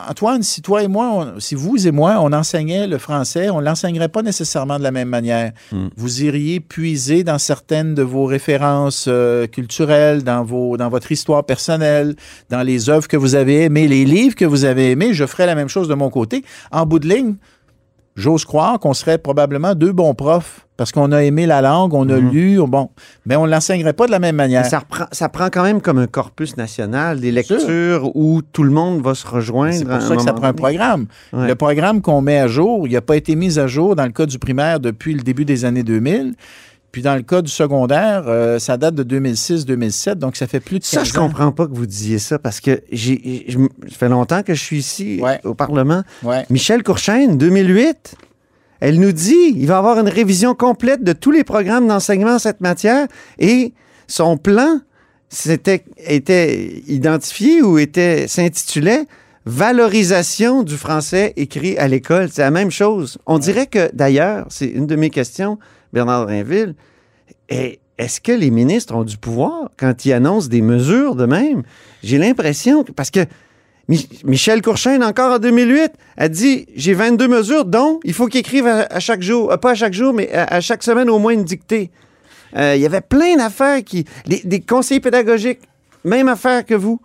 Antoine, 0.09 0.43
si 0.43 0.63
toi 0.63 0.83
et 0.83 0.89
moi, 0.89 1.11
on- 1.37 1.41
si 1.41 1.55
vous 1.55 1.87
et 1.87 1.91
moi, 1.93 2.17
on 2.21 2.33
enseignait 2.33 2.87
le 2.87 2.99
français, 2.99 3.51
on 3.51 3.61
l'enseignerait 3.61 4.09
pas 4.09 4.23
nécessairement 4.23 4.79
de 4.79 4.83
la 4.83 4.91
même 4.91 5.09
manière. 5.09 5.53
Hmm. 5.71 5.89
Vous 5.97 6.23
iriez 6.23 6.59
puiser 6.61 7.23
dans 7.23 7.39
certaines 7.39 7.95
de 7.95 8.03
vos 8.03 8.25
références 8.25 9.07
euh, 9.09 9.47
culturelles, 9.47 10.25
dans 10.25 10.43
vos, 10.43 10.77
dans 10.77 10.89
votre 10.89 11.13
histoire 11.13 11.45
personnelle, 11.45 12.17
dans 12.51 12.63
les 12.63 12.89
œuvres 12.91 13.07
que 13.09 13.17
vous 13.17 13.35
avez 13.35 13.65
aimées, 13.65 13.87
les 13.89 14.05
livres 14.05 14.35
que 14.35 14.45
vous 14.45 14.65
avez 14.65 14.91
aimés. 14.93 15.13
Je 15.13 15.27
ferais 15.27 15.47
la 15.47 15.55
même 15.55 15.69
chose 15.69 15.87
de 15.89 15.95
mon 15.95 16.11
côté. 16.11 16.45
En 16.73 16.87
bout 16.87 16.99
de 16.99 17.09
ligne, 17.09 17.37
j'ose 18.17 18.45
croire 18.45 18.79
qu'on 18.79 18.95
serait 18.95 19.19
probablement 19.19 19.75
deux 19.75 19.93
bons 19.93 20.15
profs 20.15 20.67
parce 20.77 20.91
qu'on 20.91 21.13
a 21.13 21.23
aimé 21.23 21.47
la 21.47 21.61
langue, 21.63 21.95
on 21.95 22.09
a 22.09 22.17
lu, 22.19 22.59
bon, 22.67 22.91
mais 23.27 23.37
on 23.37 23.47
ne 23.47 23.51
l'enseignerait 23.53 23.93
pas 23.93 24.07
de 24.07 24.11
la 24.11 24.19
même 24.19 24.35
manière. 24.35 24.63
Mais 24.63 24.69
ça, 24.69 24.81
reprend- 24.81 25.07
ça 25.13 25.29
prend 25.29 25.47
quand 25.47 25.63
même 25.63 25.81
comme 25.81 25.99
un 25.99 26.09
corpus 26.09 26.57
national, 26.57 27.21
des 27.21 27.31
sûr. 27.43 27.57
lectures 27.57 28.17
où 28.17 28.43
tout 28.43 28.65
le 28.65 28.71
monde 28.71 29.01
va 29.01 29.15
se 29.15 29.25
rejoindre. 29.27 29.75
C'est 29.75 29.85
pour 29.85 30.03
ça 30.03 30.17
que 30.17 30.23
ça 30.23 30.33
prend 30.33 30.49
un 30.49 30.53
programme. 30.53 31.07
Ouais. 31.33 31.47
Le 31.47 31.55
programme 31.55 32.01
qu'on 32.03 32.21
met 32.23 32.39
à 32.39 32.49
jour, 32.49 32.89
il 32.89 32.93
n'a 32.93 33.01
pas 33.01 33.17
été 33.17 33.37
mis 33.37 33.59
à 33.61 33.69
jour 33.69 33.95
dans 33.95 34.05
le 34.05 34.11
cas 34.11 34.27
du 34.27 34.39
primaire 34.41 34.81
depuis 34.81 35.15
le 35.15 35.23
début 35.23 35.45
des 35.45 35.65
années 35.65 35.85
2000. 35.85 36.35
Puis 36.95 37.03
dans 37.03 37.17
le 37.17 37.23
cas 37.23 37.43
du 37.43 37.51
secondaire, 37.51 38.23
euh, 38.29 38.61
ça 38.61 38.77
date 38.77 38.95
de 38.95 39.03
2006-2007, 39.19 40.15
donc 40.15 40.37
ça 40.37 40.47
fait 40.47 40.61
plus 40.61 40.79
de 40.79 40.85
15 40.85 40.91
Ça, 40.91 41.03
je 41.03 41.11
ans. 41.19 41.27
comprends 41.27 41.51
pas 41.51 41.67
que 41.67 41.73
vous 41.75 41.87
disiez 41.87 42.21
ça 42.21 42.39
parce 42.39 42.61
que 42.61 42.83
j'ai, 42.93 43.47
ça 43.49 43.97
fait 43.99 44.09
longtemps 44.09 44.45
que 44.45 44.55
je 44.55 44.63
suis 44.63 44.79
ici 44.79 45.19
Ouais. 45.21 45.41
au 45.43 45.55
Parlement. 45.55 46.05
Ouais. 46.23 46.45
Michel 46.51 46.85
Courchaine, 46.85 47.37
2008, 47.37 48.15
elle 48.79 49.01
nous 49.01 49.11
dit 49.11 49.35
il 49.57 49.67
va 49.67 49.75
y 49.75 49.77
avoir 49.77 49.99
une 49.99 50.09
révision 50.09 50.55
complète 50.55 51.03
de 51.03 51.13
tous 51.13 51.33
les 51.33 51.43
programmes 51.43 51.89
d'enseignement 51.89 52.35
en 52.37 52.39
cette 52.39 52.61
matière 52.61 53.09
et 53.41 53.73
son 54.07 54.37
plan 54.37 54.79
s'était, 55.29 55.83
était 56.07 56.81
identifié 56.87 57.61
ou 57.61 57.77
était, 57.79 58.29
s'intitulait 58.29 59.07
Valorisation 59.47 60.63
du 60.63 60.77
français 60.77 61.33
écrit 61.37 61.77
à 61.77 61.89
l'école. 61.89 62.29
C'est 62.33 62.43
la 62.43 62.51
même 62.53 62.71
chose. 62.71 63.19
On 63.27 63.39
dirait 63.39 63.67
que, 63.67 63.91
d'ailleurs, 63.95 64.47
c'est 64.49 64.67
une 64.69 64.87
de 64.87 64.95
mes 64.97 65.11
questions, 65.11 65.59
Bernard 65.95 66.27
Drinville, 66.27 66.75
est- 67.49 67.79
est-ce 67.97 68.21
que 68.21 68.33
les 68.33 68.51
ministres 68.51 68.95
ont 68.95 69.05
du 69.05 69.17
pouvoir 69.17 69.71
quand 69.79 70.05
ils 70.05 70.13
annoncent 70.13 70.49
des 70.49 70.61
mesures 70.61 71.15
de 71.15 71.25
même? 71.27 71.63
J'ai 72.03 72.19
l'impression 72.19 72.85
parce 72.85 73.11
que 73.11 73.21
Mi- 73.89 74.09
Michel 74.25 74.63
Courchaine, 74.63 75.05
encore 75.05 75.35
en 75.35 75.39
2008, 75.39 75.93
a 76.17 76.29
dit 76.29 76.67
J'ai 76.75 76.95
22 76.95 77.29
mesures, 77.29 77.65
dont 77.67 78.01
il 78.03 78.13
faut 78.15 78.27
qu'ils 78.27 78.41
écrivent 78.41 78.67
à, 78.67 78.99
chaque 78.99 79.23
jour, 79.23 79.53
euh, 79.53 79.57
pas 79.59 79.71
à 79.73 79.75
chaque 79.75 79.93
jour, 79.93 80.13
mais 80.15 80.33
à, 80.33 80.61
chaque 80.61 80.83
semaine 80.83 81.09
au 81.11 81.19
moins 81.19 81.33
une 81.35 81.45
dictée. 81.45 81.91
Euh, 82.57 82.75
Il 82.77 82.81
y 82.83 82.87
avait 82.87 83.01
plein 83.03 83.37
d'affaires 83.37 83.85
qui. 83.85 84.05
des 84.27 84.61
conseillers 84.61 85.01
pédagogiques, 85.01 85.61
même 86.03 86.29
affaire 86.29 86.65
que 86.65 86.75
vous. 86.75 86.99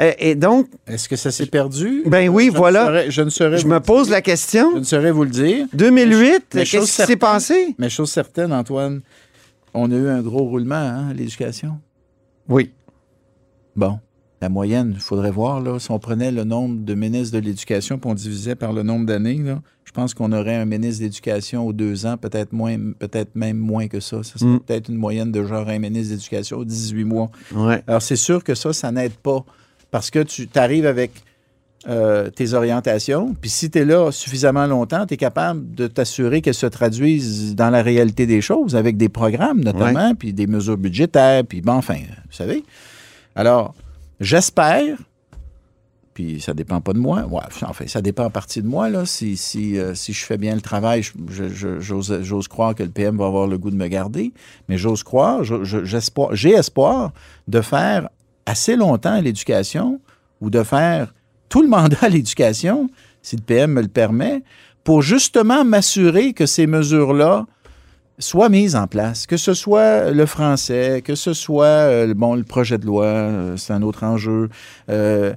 Euh, 0.00 0.12
et 0.18 0.34
donc, 0.34 0.66
Est-ce 0.88 1.08
que 1.08 1.14
ça 1.16 1.30
s'est 1.30 1.46
perdu? 1.46 2.02
Ben 2.06 2.28
oui, 2.28 2.46
Je 2.46 2.50
ne 2.52 2.56
voilà. 2.56 2.84
saurais- 2.86 3.10
je 3.10 3.22
ne 3.22 3.30
saurais 3.30 3.58
je 3.58 3.66
me 3.68 3.78
pose 3.80 4.06
dire. 4.06 4.12
la 4.14 4.22
question 4.22 4.72
Je 4.74 4.78
ne 4.78 4.84
saurais 4.84 5.12
vous 5.12 5.22
le 5.24 5.30
dire. 5.30 5.66
2008, 5.72 6.44
Mais 6.54 6.64
qu'est-ce 6.64 6.84
qui 7.00 7.06
s'est 7.06 7.16
passé? 7.16 7.74
Mais 7.78 7.88
chose 7.88 8.10
certaine, 8.10 8.52
Antoine, 8.52 9.02
on 9.72 9.90
a 9.92 9.94
eu 9.94 10.08
un 10.08 10.20
gros 10.20 10.44
roulement 10.44 10.74
hein, 10.74 11.08
à 11.10 11.14
l'éducation. 11.14 11.78
Oui. 12.48 12.72
Bon, 13.76 13.98
la 14.40 14.48
moyenne, 14.48 14.92
il 14.94 15.00
faudrait 15.00 15.30
voir, 15.30 15.60
là, 15.60 15.78
si 15.78 15.90
on 15.90 15.98
prenait 16.00 16.30
le 16.32 16.44
nombre 16.44 16.84
de 16.84 16.94
ministres 16.94 17.38
de 17.38 17.44
l'Éducation 17.44 17.98
puis 17.98 18.10
on 18.10 18.14
divisait 18.14 18.54
par 18.56 18.72
le 18.72 18.82
nombre 18.82 19.06
d'années, 19.06 19.40
je 19.84 19.92
pense 19.92 20.12
qu'on 20.12 20.32
aurait 20.32 20.56
un 20.56 20.64
ministre 20.64 21.02
d'éducation 21.02 21.66
aux 21.66 21.72
deux 21.72 22.04
ans, 22.04 22.16
peut-être 22.16 22.52
moins, 22.52 22.76
peut-être 22.98 23.34
même 23.36 23.58
moins 23.58 23.86
que 23.88 24.00
ça. 24.00 24.22
Ça 24.24 24.38
serait 24.38 24.50
Mm. 24.50 24.60
peut-être 24.60 24.88
une 24.88 24.96
moyenne 24.96 25.30
de 25.32 25.44
genre 25.44 25.68
un 25.68 25.78
ministre 25.78 26.14
d'éducation 26.14 26.58
aux 26.58 26.64
18 26.64 27.04
mois. 27.04 27.30
Ouais. 27.54 27.82
Alors, 27.86 28.02
c'est 28.02 28.16
sûr 28.16 28.42
que 28.42 28.54
ça, 28.56 28.72
ça 28.72 28.90
n'aide 28.90 29.14
pas 29.14 29.44
parce 29.94 30.10
que 30.10 30.18
tu 30.24 30.48
arrives 30.56 30.86
avec 30.86 31.12
euh, 31.86 32.28
tes 32.28 32.52
orientations, 32.54 33.32
puis 33.40 33.48
si 33.48 33.70
tu 33.70 33.78
es 33.78 33.84
là 33.84 34.10
suffisamment 34.10 34.66
longtemps, 34.66 35.06
tu 35.06 35.14
es 35.14 35.16
capable 35.16 35.72
de 35.72 35.86
t'assurer 35.86 36.42
qu'elles 36.42 36.52
se 36.52 36.66
traduisent 36.66 37.54
dans 37.54 37.70
la 37.70 37.80
réalité 37.80 38.26
des 38.26 38.40
choses, 38.40 38.74
avec 38.74 38.96
des 38.96 39.08
programmes 39.08 39.60
notamment, 39.60 40.16
puis 40.16 40.32
des 40.32 40.48
mesures 40.48 40.78
budgétaires, 40.78 41.44
puis 41.44 41.60
bon, 41.60 41.74
enfin, 41.74 41.94
vous 41.94 42.32
savez. 42.32 42.64
Alors, 43.36 43.72
j'espère, 44.18 44.98
puis 46.12 46.40
ça 46.40 46.54
dépend 46.54 46.80
pas 46.80 46.92
de 46.92 46.98
moi, 46.98 47.24
ouais, 47.26 47.42
enfin, 47.64 47.86
ça 47.86 48.02
dépend 48.02 48.24
en 48.24 48.30
partie 48.30 48.62
de 48.62 48.66
moi, 48.66 48.88
là, 48.88 49.06
si, 49.06 49.36
si, 49.36 49.78
euh, 49.78 49.94
si 49.94 50.12
je 50.12 50.24
fais 50.24 50.38
bien 50.38 50.56
le 50.56 50.60
travail, 50.60 51.02
j'ose 51.28 52.48
croire 52.48 52.74
que 52.74 52.82
le 52.82 52.90
PM 52.90 53.16
va 53.16 53.26
avoir 53.26 53.46
le 53.46 53.58
goût 53.58 53.70
de 53.70 53.76
me 53.76 53.86
garder, 53.86 54.32
mais 54.68 54.76
j'ose 54.76 55.04
croire, 55.04 55.44
j'ai 55.44 56.50
espoir 56.50 57.12
de 57.46 57.60
faire 57.60 58.08
assez 58.46 58.76
longtemps 58.76 59.14
à 59.14 59.20
l'éducation 59.20 60.00
ou 60.40 60.50
de 60.50 60.62
faire 60.62 61.14
tout 61.48 61.62
le 61.62 61.68
mandat 61.76 61.98
à 62.02 62.08
l'éducation, 62.08 62.88
si 63.22 63.36
le 63.36 63.42
PM 63.42 63.72
me 63.72 63.82
le 63.82 63.88
permet, 63.88 64.42
pour 64.82 65.02
justement 65.02 65.64
m'assurer 65.64 66.34
que 66.34 66.46
ces 66.46 66.66
mesures-là 66.66 67.46
soient 68.18 68.48
mises 68.48 68.76
en 68.76 68.86
place, 68.86 69.26
que 69.26 69.36
ce 69.36 69.54
soit 69.54 70.10
le 70.12 70.26
français, 70.26 71.02
que 71.04 71.14
ce 71.14 71.32
soit 71.32 71.64
euh, 71.66 72.14
bon 72.14 72.34
le 72.34 72.44
projet 72.44 72.78
de 72.78 72.86
loi, 72.86 73.06
euh, 73.06 73.56
c'est 73.56 73.72
un 73.72 73.82
autre 73.82 74.04
enjeu. 74.04 74.48
Euh, 74.88 75.32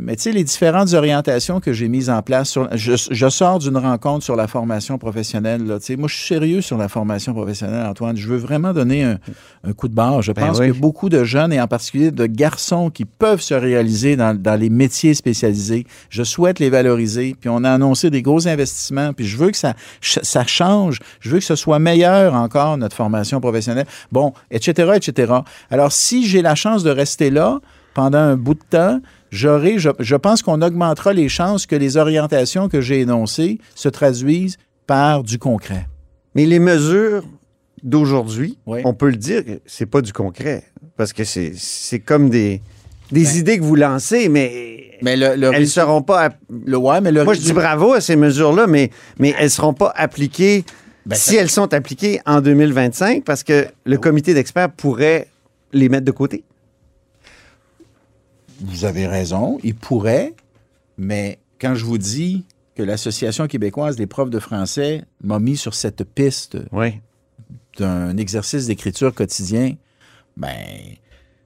mais 0.00 0.14
tu 0.16 0.22
sais 0.22 0.32
les 0.32 0.44
différentes 0.44 0.94
orientations 0.94 1.58
que 1.60 1.72
j'ai 1.72 1.88
mises 1.88 2.08
en 2.08 2.22
place. 2.22 2.50
Sur, 2.50 2.68
je, 2.76 2.92
je 3.10 3.28
sors 3.28 3.58
d'une 3.58 3.76
rencontre 3.76 4.24
sur 4.24 4.36
la 4.36 4.46
formation 4.46 4.96
professionnelle. 4.96 5.66
Là, 5.66 5.78
moi, 5.98 6.08
je 6.08 6.14
suis 6.14 6.26
sérieux 6.26 6.60
sur 6.60 6.78
la 6.78 6.88
formation 6.88 7.34
professionnelle, 7.34 7.84
Antoine. 7.84 8.16
Je 8.16 8.28
veux 8.28 8.36
vraiment 8.36 8.72
donner 8.72 9.02
un, 9.02 9.18
un 9.64 9.72
coup 9.72 9.88
de 9.88 9.94
barre. 9.94 10.22
Je 10.22 10.30
Ben 10.30 10.46
pense 10.46 10.60
oui. 10.60 10.68
que 10.68 10.72
beaucoup 10.72 11.08
de 11.08 11.24
jeunes 11.24 11.52
et 11.52 11.60
en 11.60 11.66
particulier 11.66 12.12
de 12.12 12.26
garçons 12.26 12.90
qui 12.90 13.04
peuvent 13.04 13.40
se 13.40 13.54
réaliser 13.54 14.14
dans, 14.14 14.40
dans 14.40 14.58
les 14.58 14.70
métiers 14.70 15.14
spécialisés, 15.14 15.84
je 16.10 16.22
souhaite 16.22 16.60
les 16.60 16.70
valoriser. 16.70 17.34
Puis 17.38 17.50
on 17.50 17.64
a 17.64 17.70
annoncé 17.72 18.08
des 18.08 18.22
gros 18.22 18.46
investissements. 18.46 19.12
Puis 19.12 19.26
je 19.26 19.36
veux 19.36 19.50
que 19.50 19.56
ça, 19.56 19.74
ça 20.00 20.46
change. 20.46 21.00
Je 21.20 21.30
veux 21.30 21.38
que 21.38 21.44
ce 21.44 21.56
soit 21.56 21.80
meilleur 21.80 22.21
encore, 22.30 22.76
notre 22.76 22.96
formation 22.96 23.40
professionnelle. 23.40 23.86
Bon, 24.10 24.32
etc., 24.50 24.92
etc. 24.96 25.32
Alors, 25.70 25.92
si 25.92 26.26
j'ai 26.26 26.42
la 26.42 26.54
chance 26.54 26.82
de 26.82 26.90
rester 26.90 27.30
là 27.30 27.60
pendant 27.94 28.18
un 28.18 28.36
bout 28.36 28.54
de 28.54 28.60
temps, 28.70 29.00
j'aurai, 29.30 29.78
je, 29.78 29.90
je 29.98 30.16
pense 30.16 30.42
qu'on 30.42 30.62
augmentera 30.62 31.12
les 31.12 31.28
chances 31.28 31.66
que 31.66 31.76
les 31.76 31.96
orientations 31.96 32.68
que 32.68 32.80
j'ai 32.80 33.00
énoncées 33.00 33.58
se 33.74 33.88
traduisent 33.88 34.56
par 34.86 35.22
du 35.22 35.38
concret. 35.38 35.86
Mais 36.34 36.46
les 36.46 36.58
mesures 36.58 37.22
d'aujourd'hui, 37.82 38.58
Oui. 38.66 38.80
on 38.84 38.94
peut 38.94 39.10
le 39.10 39.16
dire, 39.16 39.42
c'est 39.66 39.86
pas 39.86 40.00
du 40.00 40.12
concret. 40.12 40.64
Parce 40.96 41.12
que 41.12 41.24
c'est 41.24 41.52
c'est 41.56 41.98
comme 42.00 42.30
des, 42.30 42.62
des 43.10 43.38
idées 43.38 43.58
que 43.58 43.64
vous 43.64 43.74
lancez, 43.74 44.28
mais, 44.28 44.98
Mais 45.02 45.16
le, 45.16 45.34
le 45.36 45.52
elles 45.54 45.62
ne 45.62 45.66
seront 45.66 46.02
pas. 46.02 46.30
le 46.64 46.76
ouais, 46.76 47.00
mais 47.00 47.10
le 47.10 47.24
Moi, 47.24 47.34
je 47.34 47.40
dis 47.40 47.52
bravo 47.52 47.92
à 47.94 48.00
ces 48.00 48.14
mesures-là, 48.16 48.66
mais, 48.66 48.90
mais 49.18 49.34
elles 49.38 49.44
ne 49.44 49.48
seront 49.48 49.74
pas 49.74 49.92
appliquées 49.96 50.64
Ben, 51.06 51.16
si 51.16 51.36
elles 51.36 51.50
sont 51.50 51.74
appliquées 51.74 52.20
en 52.26 52.40
2025 52.40 53.24
parce 53.24 53.42
que 53.42 53.66
le 53.84 53.98
comité 53.98 54.34
d'experts 54.34 54.70
pourrait 54.70 55.28
les 55.72 55.88
mettre 55.88 56.04
de 56.04 56.12
côté. 56.12 56.44
Vous 58.60 58.84
avez 58.84 59.06
raison, 59.06 59.58
il 59.64 59.74
pourrait, 59.74 60.34
mais 60.96 61.38
quand 61.60 61.74
je 61.74 61.84
vous 61.84 61.98
dis 61.98 62.44
que 62.76 62.82
l'Association 62.82 63.48
québécoise 63.48 63.96
des 63.96 64.06
profs 64.06 64.30
de 64.30 64.38
français 64.38 65.02
m'a 65.22 65.38
mis 65.40 65.56
sur 65.56 65.74
cette 65.74 66.04
piste 66.04 66.58
Oui. 66.70 67.00
d'un 67.78 68.16
exercice 68.16 68.66
d'écriture 68.66 69.12
quotidien, 69.14 69.74
ben, 70.36 70.56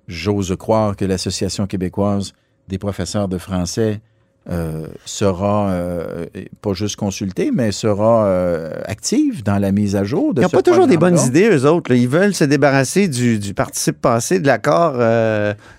j'ose 0.06 0.54
croire 0.58 0.94
que 0.96 1.04
l'Association 1.04 1.66
québécoise 1.66 2.34
des 2.68 2.78
professeurs 2.78 3.28
de 3.28 3.38
français 3.38 4.00
euh, 4.48 4.86
sera 5.04 5.70
euh, 5.70 6.26
pas 6.62 6.72
juste 6.72 6.96
consultée, 6.96 7.50
mais 7.52 7.72
sera 7.72 8.26
euh, 8.26 8.70
active 8.86 9.42
dans 9.42 9.58
la 9.58 9.72
mise 9.72 9.96
à 9.96 10.04
jour 10.04 10.34
de 10.34 10.40
Ils 10.40 10.44
n'ont 10.44 10.48
pas 10.50 10.62
toujours 10.62 10.86
des 10.86 10.96
bonnes 10.96 11.18
idées, 11.18 11.48
eux 11.50 11.66
autres. 11.66 11.90
là. 11.90 11.96
Ils 11.96 12.08
veulent 12.08 12.34
se 12.34 12.44
débarrasser 12.44 13.08
du, 13.08 13.38
du 13.38 13.54
participe 13.54 14.00
passé, 14.00 14.38
de 14.38 14.46
l'accord 14.46 14.94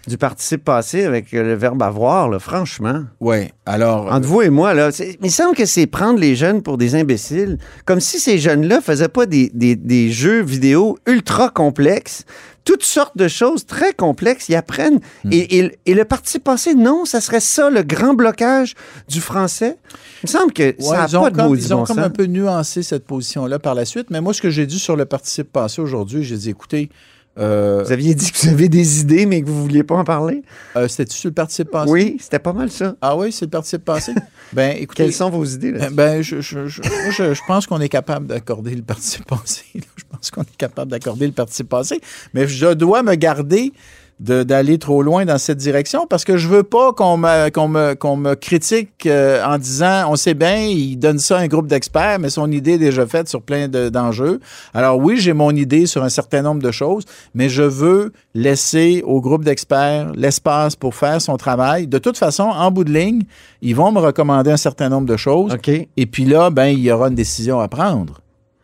du 0.08 0.18
participe 0.18 0.64
passé 0.66 1.06
avec 1.06 1.32
le 1.32 1.54
verbe 1.54 1.82
avoir, 1.82 2.30
là, 2.30 2.40
franchement. 2.40 3.04
Oui, 3.20 3.48
alors... 3.66 4.12
Entre 4.12 4.28
vous 4.28 4.42
et 4.42 4.50
moi, 4.50 4.74
là, 4.74 4.90
il 5.00 5.16
me 5.26 5.30
semble 5.30 5.56
que 5.56 5.66
c'est 5.66 5.88
prendre 5.88 6.20
les 6.20 6.36
jeunes 6.36 6.62
pour 6.62 6.78
des 6.78 6.96
imbéciles. 6.96 7.58
Comme 7.86 8.00
si 8.02 8.20
ces 8.20 8.38
jeunes-là 8.38 8.82
faisaient 8.82 9.08
pas 9.08 9.26
des, 9.26 9.50
des- 9.54 9.76
des 9.76 10.12
jeux 10.12 10.42
vidéo 10.42 10.98
ultra 11.08 11.50
complexes, 11.50 12.26
toutes 12.68 12.84
sortes 12.84 13.16
de 13.18 13.30
choses 13.30 13.66
très 13.66 13.94
complexes. 13.94 14.50
Ils 14.50 14.56
apprennent. 14.56 15.00
Hmm. 15.24 15.32
Et, 15.32 15.58
et- 15.60 15.80
et 15.86 15.94
le 15.94 16.04
parti 16.04 16.38
passé, 16.38 16.76
non, 16.76 17.06
ça 17.06 17.22
serait 17.22 17.40
ça, 17.40 17.70
le 17.70 17.82
grand 17.82 18.14
blocage 18.14 18.76
du 19.08 19.22
français? 19.22 19.78
Il 20.24 20.28
me 20.28 20.28
semble 20.28 20.52
que 20.52 20.64
Ouais, 20.64 20.76
ça 20.80 21.08
n'a 21.08 21.20
pas 21.22 21.30
de 21.30 21.36
comme, 21.38 21.56
ils 21.56 21.74
ont 21.74 21.78
bon 21.80 21.84
comme 21.86 21.96
sens. 21.96 22.06
un 22.06 22.10
peu 22.10 22.26
nuancé 22.26 22.84
cette 22.84 23.06
position-là 23.06 23.58
par 23.60 23.74
la 23.74 23.86
suite. 23.86 24.08
Mais 24.10 24.20
moi, 24.20 24.34
ce 24.34 24.42
que 24.42 24.50
j'ai 24.50 24.66
dit 24.66 24.80
sur 24.80 24.98
le 24.98 25.06
participe 25.06 25.50
passé 25.52 25.82
aujourd'hui, 25.82 26.24
j'ai 26.26 26.36
dit, 26.36 26.50
écoutez, 26.50 26.90
euh, 27.40 27.84
Vous 27.86 27.92
aviez 27.92 28.16
dit 28.16 28.32
que 28.32 28.38
vous 28.40 28.48
avez 28.50 28.70
des 28.70 29.02
idées, 29.02 29.26
mais 29.26 29.42
que 29.42 29.48
vous 29.48 29.56
ne 29.56 29.62
vouliez 29.62 29.84
pas 29.84 29.96
en 29.96 30.04
parler? 30.04 30.42
euh, 30.76 30.88
c'était-tu 30.88 31.18
sur 31.18 31.30
le 31.30 31.34
participe 31.34 31.70
passé? 31.72 31.92
Oui, 31.92 32.18
c'était 32.20 32.40
pas 32.40 32.54
mal 32.54 32.70
ça. 32.72 32.96
Ah 33.02 33.16
oui, 33.18 33.32
c'est 33.32 33.46
le 33.46 33.52
participe 33.52 33.86
passé? 33.86 34.14
ben, 34.54 34.76
écoutez. 34.78 35.04
Quelles 35.04 35.14
sont 35.14 35.30
vos 35.30 35.46
idées 35.46 35.72
là? 35.72 35.86
euh, 35.86 35.90
Ben, 35.92 36.22
je, 36.22 36.42
je, 36.42 36.68
je, 36.68 36.82
moi, 36.82 37.12
je- 37.12 37.34
je 37.34 37.42
pense 37.48 37.68
qu'on 37.68 37.80
est 37.82 37.90
capable 37.90 38.28
d'accorder 38.28 38.76
le 38.76 38.82
participe 38.82 39.26
passé. 39.28 39.64
là. 39.76 39.82
Je 39.96 40.04
pense 40.10 40.32
qu'on 40.32 40.42
est 40.44 40.58
capable 40.58 40.92
d'accorder 40.92 41.28
le 41.28 41.34
participe 41.34 41.70
passé. 41.70 42.02
Mais 42.34 42.48
je 42.48 42.74
dois 42.74 43.04
me 43.04 43.16
garder 43.16 43.72
de- 43.72 43.74
d'aller 44.20 44.80
trop 44.80 45.04
loin 45.04 45.26
dans 45.26 45.38
cette 45.38 45.60
direction 45.60 46.08
parce 46.08 46.26
que 46.26 46.38
je 46.38 46.48
veux 46.48 46.64
pas 46.64 46.92
qu'on 46.92 47.18
me, 47.18 47.50
qu'on 47.50 47.68
me, 47.68 47.94
qu'on 47.94 48.18
me 48.18 48.34
critique 48.34 49.06
euh, 49.06 49.44
en 49.46 49.60
disant 49.60 50.12
on 50.12 50.16
sait 50.16 50.34
bien, 50.34 50.58
il 50.58 50.98
donne 50.98 51.20
ça 51.20 51.38
à 51.38 51.42
un 51.42 51.48
groupe 51.48 51.68
d'experts, 51.68 52.18
mais 52.20 52.32
son 52.32 52.52
idée 52.52 52.74
est 52.74 52.78
déjà 52.80 53.06
faite 53.06 53.30
sur 53.30 53.44
plein 53.44 53.68
de- 53.68 53.90
d'enjeux. 53.90 54.40
Alors 54.74 54.98
oui, 54.98 55.18
j'ai 55.18 55.34
mon 55.34 55.52
idée 55.52 55.86
sur 55.86 56.04
un 56.04 56.10
certain 56.10 56.42
nombre 56.42 56.64
de 56.64 56.72
choses, 56.72 57.04
mais 57.36 57.48
je 57.48 57.62
veux 57.62 58.12
laisser 58.34 59.04
au 59.06 59.22
groupe 59.22 59.44
d'experts 59.46 60.12
l'espace 60.16 60.76
pour 60.76 60.96
faire 60.96 61.22
son 61.22 61.38
travail. 61.38 61.86
De 61.86 62.00
toute 62.00 62.18
façon, 62.18 62.46
en 62.46 62.72
bout 62.72 62.86
de 62.86 62.92
ligne, 62.94 63.22
ils 63.62 63.76
vont 63.76 63.92
me 63.92 64.00
recommander 64.00 64.50
un 64.50 64.58
certain 64.58 64.90
nombre 64.90 65.08
de 65.08 65.18
choses. 65.18 65.54
OK. 65.54 65.70
Et 65.70 66.06
puis 66.08 66.26
là, 66.26 66.50
ben, 66.50 66.66
il 66.66 66.80
y 66.80 66.92
aura 66.92 67.10
une 67.10 67.16
décision 67.16 67.60
à 67.60 67.68
prendre. 67.68 68.22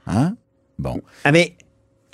Hein? 0.08 0.34
Bon. 0.80 1.00
Ah, 1.24 1.32
mais 1.32 1.54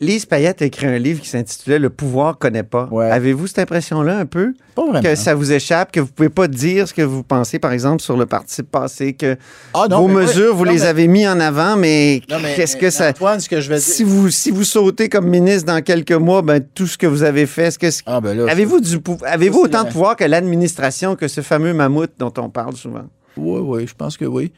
Lise 0.02 0.26
Payette 0.26 0.62
a 0.62 0.66
écrit 0.66 0.88
un 0.88 0.98
livre 0.98 1.20
qui 1.22 1.28
s'intitulait 1.28 1.78
Le 1.78 1.90
pouvoir 1.90 2.38
connaît 2.38 2.64
pas. 2.64 2.88
Ouais. 2.92 3.10
Avez-vous 3.12 3.48
cette 3.48 3.60
impression-là 3.60 4.18
un 4.20 4.26
peu? 4.26 4.54
Pas 4.76 4.84
vraiment. 4.86 5.02
Que 5.02 5.16
ça 5.16 5.36
vous 5.36 5.52
échappe, 5.52 5.92
que 5.92 6.00
vous 6.00 6.08
pouvez 6.08 6.30
pas 6.30 6.48
dire 6.48 6.88
ce 6.88 6.94
que 6.94 7.02
vous 7.02 7.22
pensez, 7.24 7.60
par 7.60 7.74
exemple, 7.74 8.02
sur 8.02 8.16
le 8.16 8.26
participe 8.26 8.72
passé, 8.72 9.14
que 9.14 9.36
Ah, 9.74 9.88
non, 9.90 10.02
vos 10.02 10.08
mesures, 10.08 10.56
vous 10.56 10.66
Non, 10.66 10.72
les 10.72 10.78
mais- 10.80 10.86
avez 10.86 11.08
mis 11.10 11.28
en 11.28 11.40
avant, 11.40 11.76
mais, 11.76 12.22
qu'est-ce 12.56 12.78
que 12.78 12.90
ça... 12.90 13.10
Antoine, 13.10 13.40
ce 13.42 13.50
que 13.50 13.60
je 13.60 13.68
vais 13.68 13.76
dire. 13.76 13.84
Si 13.84 14.04
vous, 14.06 14.30
si 14.30 14.52
vous 14.52 14.64
sautez 14.64 15.10
comme 15.10 15.28
ministre 15.28 15.66
dans 15.66 15.82
quelques 15.82 16.12
mois, 16.14 16.42
ben, 16.42 16.62
tout 16.74 16.88
ce 16.88 16.98
que 16.98 17.06
vous 17.08 17.24
avez 17.24 17.46
fait, 17.46 17.64
est-ce 17.66 17.80
que... 17.80 17.88
Ah, 18.06 18.22
ben. 18.22 18.48
Avez-vous 18.48 18.80
du 18.80 19.00
pou- 19.02 19.18
avez-vous 19.26 19.60
autant 19.60 19.84
de 19.84 19.90
pouvoir 19.90 20.16
que 20.16 20.24
l'administration, 20.24 21.16
que 21.18 21.28
ce 21.28 21.42
fameux 21.42 21.74
mammouth 21.74 22.12
dont 22.18 22.34
on 22.38 22.50
parle 22.50 22.76
souvent? 22.78 23.06
Oui, 23.36 23.60
oui, 23.64 23.88
je 23.88 23.94
pense 23.96 24.16
que 24.16 24.26
oui. 24.26 24.52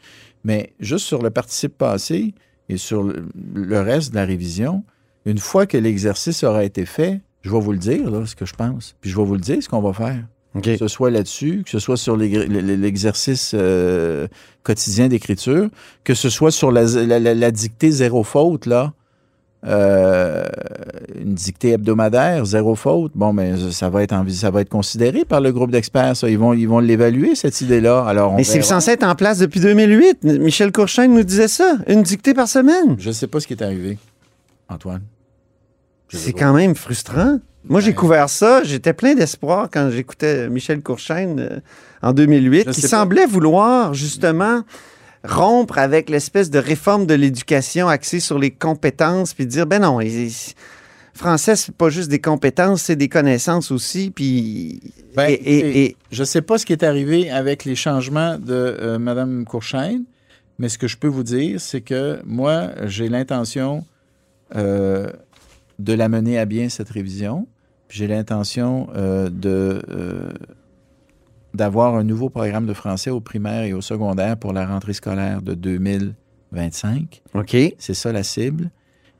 Mais 0.44 0.72
juste 0.80 1.06
sur 1.06 1.22
le 1.22 1.30
participe 1.30 1.76
passé 1.78 2.32
et 2.68 2.76
sur 2.76 3.02
le, 3.02 3.24
le 3.54 3.80
reste 3.80 4.10
de 4.10 4.16
la 4.16 4.24
révision, 4.24 4.82
une 5.26 5.38
fois 5.38 5.66
que 5.66 5.76
l'exercice 5.76 6.42
aura 6.44 6.64
été 6.64 6.84
fait, 6.86 7.20
je 7.42 7.50
vais 7.50 7.60
vous 7.60 7.72
le 7.72 7.78
dire, 7.78 8.10
là, 8.10 8.24
ce 8.26 8.34
que 8.36 8.46
je 8.46 8.54
pense. 8.54 8.94
Puis 9.00 9.10
je 9.10 9.16
vais 9.16 9.24
vous 9.24 9.34
le 9.34 9.40
dire, 9.40 9.62
ce 9.62 9.68
qu'on 9.68 9.80
va 9.80 9.92
faire. 9.92 10.18
Que 10.62 10.76
ce 10.76 10.86
soit 10.86 11.10
là-dessus, 11.10 11.62
que 11.64 11.70
ce 11.70 11.78
soit 11.78 11.96
sur 11.96 12.14
l'exercice 12.16 13.52
euh, 13.54 14.28
quotidien 14.62 15.08
d'écriture, 15.08 15.68
que 16.04 16.12
ce 16.12 16.28
soit 16.28 16.50
sur 16.50 16.70
la, 16.70 16.82
la- 16.84 17.18
la- 17.18 17.34
la 17.34 17.50
dictée 17.50 17.90
zéro 17.90 18.22
faute, 18.22 18.66
là. 18.66 18.92
Euh, 19.64 20.44
une 21.18 21.34
dictée 21.34 21.70
hebdomadaire, 21.70 22.44
zéro 22.44 22.74
faute. 22.74 23.12
Bon, 23.14 23.32
mais 23.32 23.52
ça 23.70 23.88
va 23.88 24.02
être 24.02 24.14
ça 24.30 24.50
va 24.50 24.60
être 24.60 24.68
considéré 24.68 25.24
par 25.24 25.40
le 25.40 25.52
groupe 25.52 25.70
d'experts. 25.70 26.16
Ça, 26.16 26.28
ils 26.28 26.36
vont, 26.38 26.52
ils 26.52 26.66
vont 26.66 26.80
l'évaluer 26.80 27.34
cette 27.36 27.60
idée-là. 27.60 28.04
Alors, 28.04 28.32
on 28.32 28.36
Mais 28.36 28.44
c'est 28.44 28.60
censé 28.62 28.90
être 28.90 29.04
en 29.04 29.14
place 29.14 29.38
depuis 29.38 29.60
2008. 29.60 30.24
Michel 30.24 30.72
Courchaine 30.72 31.14
nous 31.14 31.22
disait 31.22 31.48
ça. 31.48 31.76
Une 31.86 32.02
dictée 32.02 32.34
par 32.34 32.48
semaine. 32.48 32.96
Je 32.98 33.08
ne 33.08 33.14
sais 33.14 33.28
pas 33.28 33.38
ce 33.40 33.46
qui 33.46 33.52
est 33.54 33.62
arrivé, 33.62 33.98
Antoine? 34.72 35.02
C'est 36.08 36.32
quand 36.32 36.52
même 36.52 36.74
frustrant. 36.74 37.38
Moi, 37.64 37.80
j'ai 37.80 37.94
couvert 37.94 38.28
ça. 38.28 38.62
J'étais 38.64 38.92
plein 38.92 39.14
d'espoir 39.14 39.68
quand 39.72 39.88
j'écoutais 39.90 40.48
Michel 40.50 40.82
Courchaine 40.82 41.40
euh, 41.40 41.60
en 42.02 42.12
2008, 42.12 42.64
Je 42.66 42.70
qui 42.72 42.82
semblait 42.82 43.24
vouloir 43.26 43.94
justement 43.94 44.62
rompre 45.24 45.78
avec 45.78 46.10
l'espèce 46.10 46.50
de 46.50 46.58
réforme 46.58 47.06
de 47.06 47.14
l'éducation 47.14 47.88
axée 47.88 48.18
sur 48.20 48.38
les 48.38 48.50
compétences, 48.50 49.32
puis 49.34 49.46
dire, 49.46 49.66
ben 49.66 49.80
non, 49.82 50.00
il- 50.00 50.26
il- 50.26 50.34
français, 51.14 51.54
c'est 51.56 51.74
pas 51.74 51.90
juste 51.90 52.10
des 52.10 52.20
compétences, 52.20 52.82
c'est 52.82 52.96
des 52.96 53.08
connaissances 53.08 53.70
aussi, 53.70 54.10
puis... 54.10 54.80
Ben, 55.14 55.28
et, 55.28 55.34
et- 55.34 55.84
et- 55.84 55.96
Je 56.10 56.20
ne 56.22 56.24
sais 56.26 56.42
pas 56.42 56.58
ce 56.58 56.66
qui 56.66 56.72
est 56.72 56.82
arrivé 56.82 57.30
avec 57.30 57.64
les 57.64 57.76
changements 57.76 58.36
de 58.38 58.52
euh, 58.52 58.98
Mme 58.98 59.44
Courchaine, 59.44 60.02
mais 60.58 60.68
ce 60.68 60.76
que 60.78 60.88
je 60.88 60.96
peux 60.96 61.08
vous 61.08 61.22
dire, 61.22 61.60
c'est 61.60 61.82
que 61.82 62.18
moi, 62.26 62.70
j'ai 62.86 63.08
l'intention 63.08 63.84
de 64.54 65.92
la 65.92 66.08
mener 66.08 66.38
à 66.38 66.44
bien, 66.44 66.68
cette 66.68 66.90
révision. 66.90 67.46
J'ai 67.88 68.06
l'intention 68.06 68.88
euh, 68.94 69.28
de 69.28 69.82
euh, 69.90 70.32
d'avoir 71.52 71.94
un 71.94 72.04
nouveau 72.04 72.30
programme 72.30 72.66
de 72.66 72.72
français 72.72 73.10
au 73.10 73.20
primaire 73.20 73.64
et 73.64 73.74
au 73.74 73.82
secondaire 73.82 74.38
pour 74.38 74.54
la 74.54 74.66
rentrée 74.66 74.94
scolaire 74.94 75.42
de 75.42 75.52
2025. 75.52 77.22
OK. 77.34 77.54
C'est 77.76 77.94
ça 77.94 78.10
la 78.10 78.22
cible. 78.22 78.70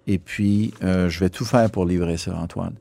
Et 0.07 0.19
puis, 0.19 0.73
euh, 0.83 1.11
je 1.11 1.21
vais 1.21 1.29
tout 1.29 1.45
faire 1.45 1.71
pour 1.71 1.85
livrer 1.85 2.17
ça, 2.17 2.35
Antoine. 2.35 2.75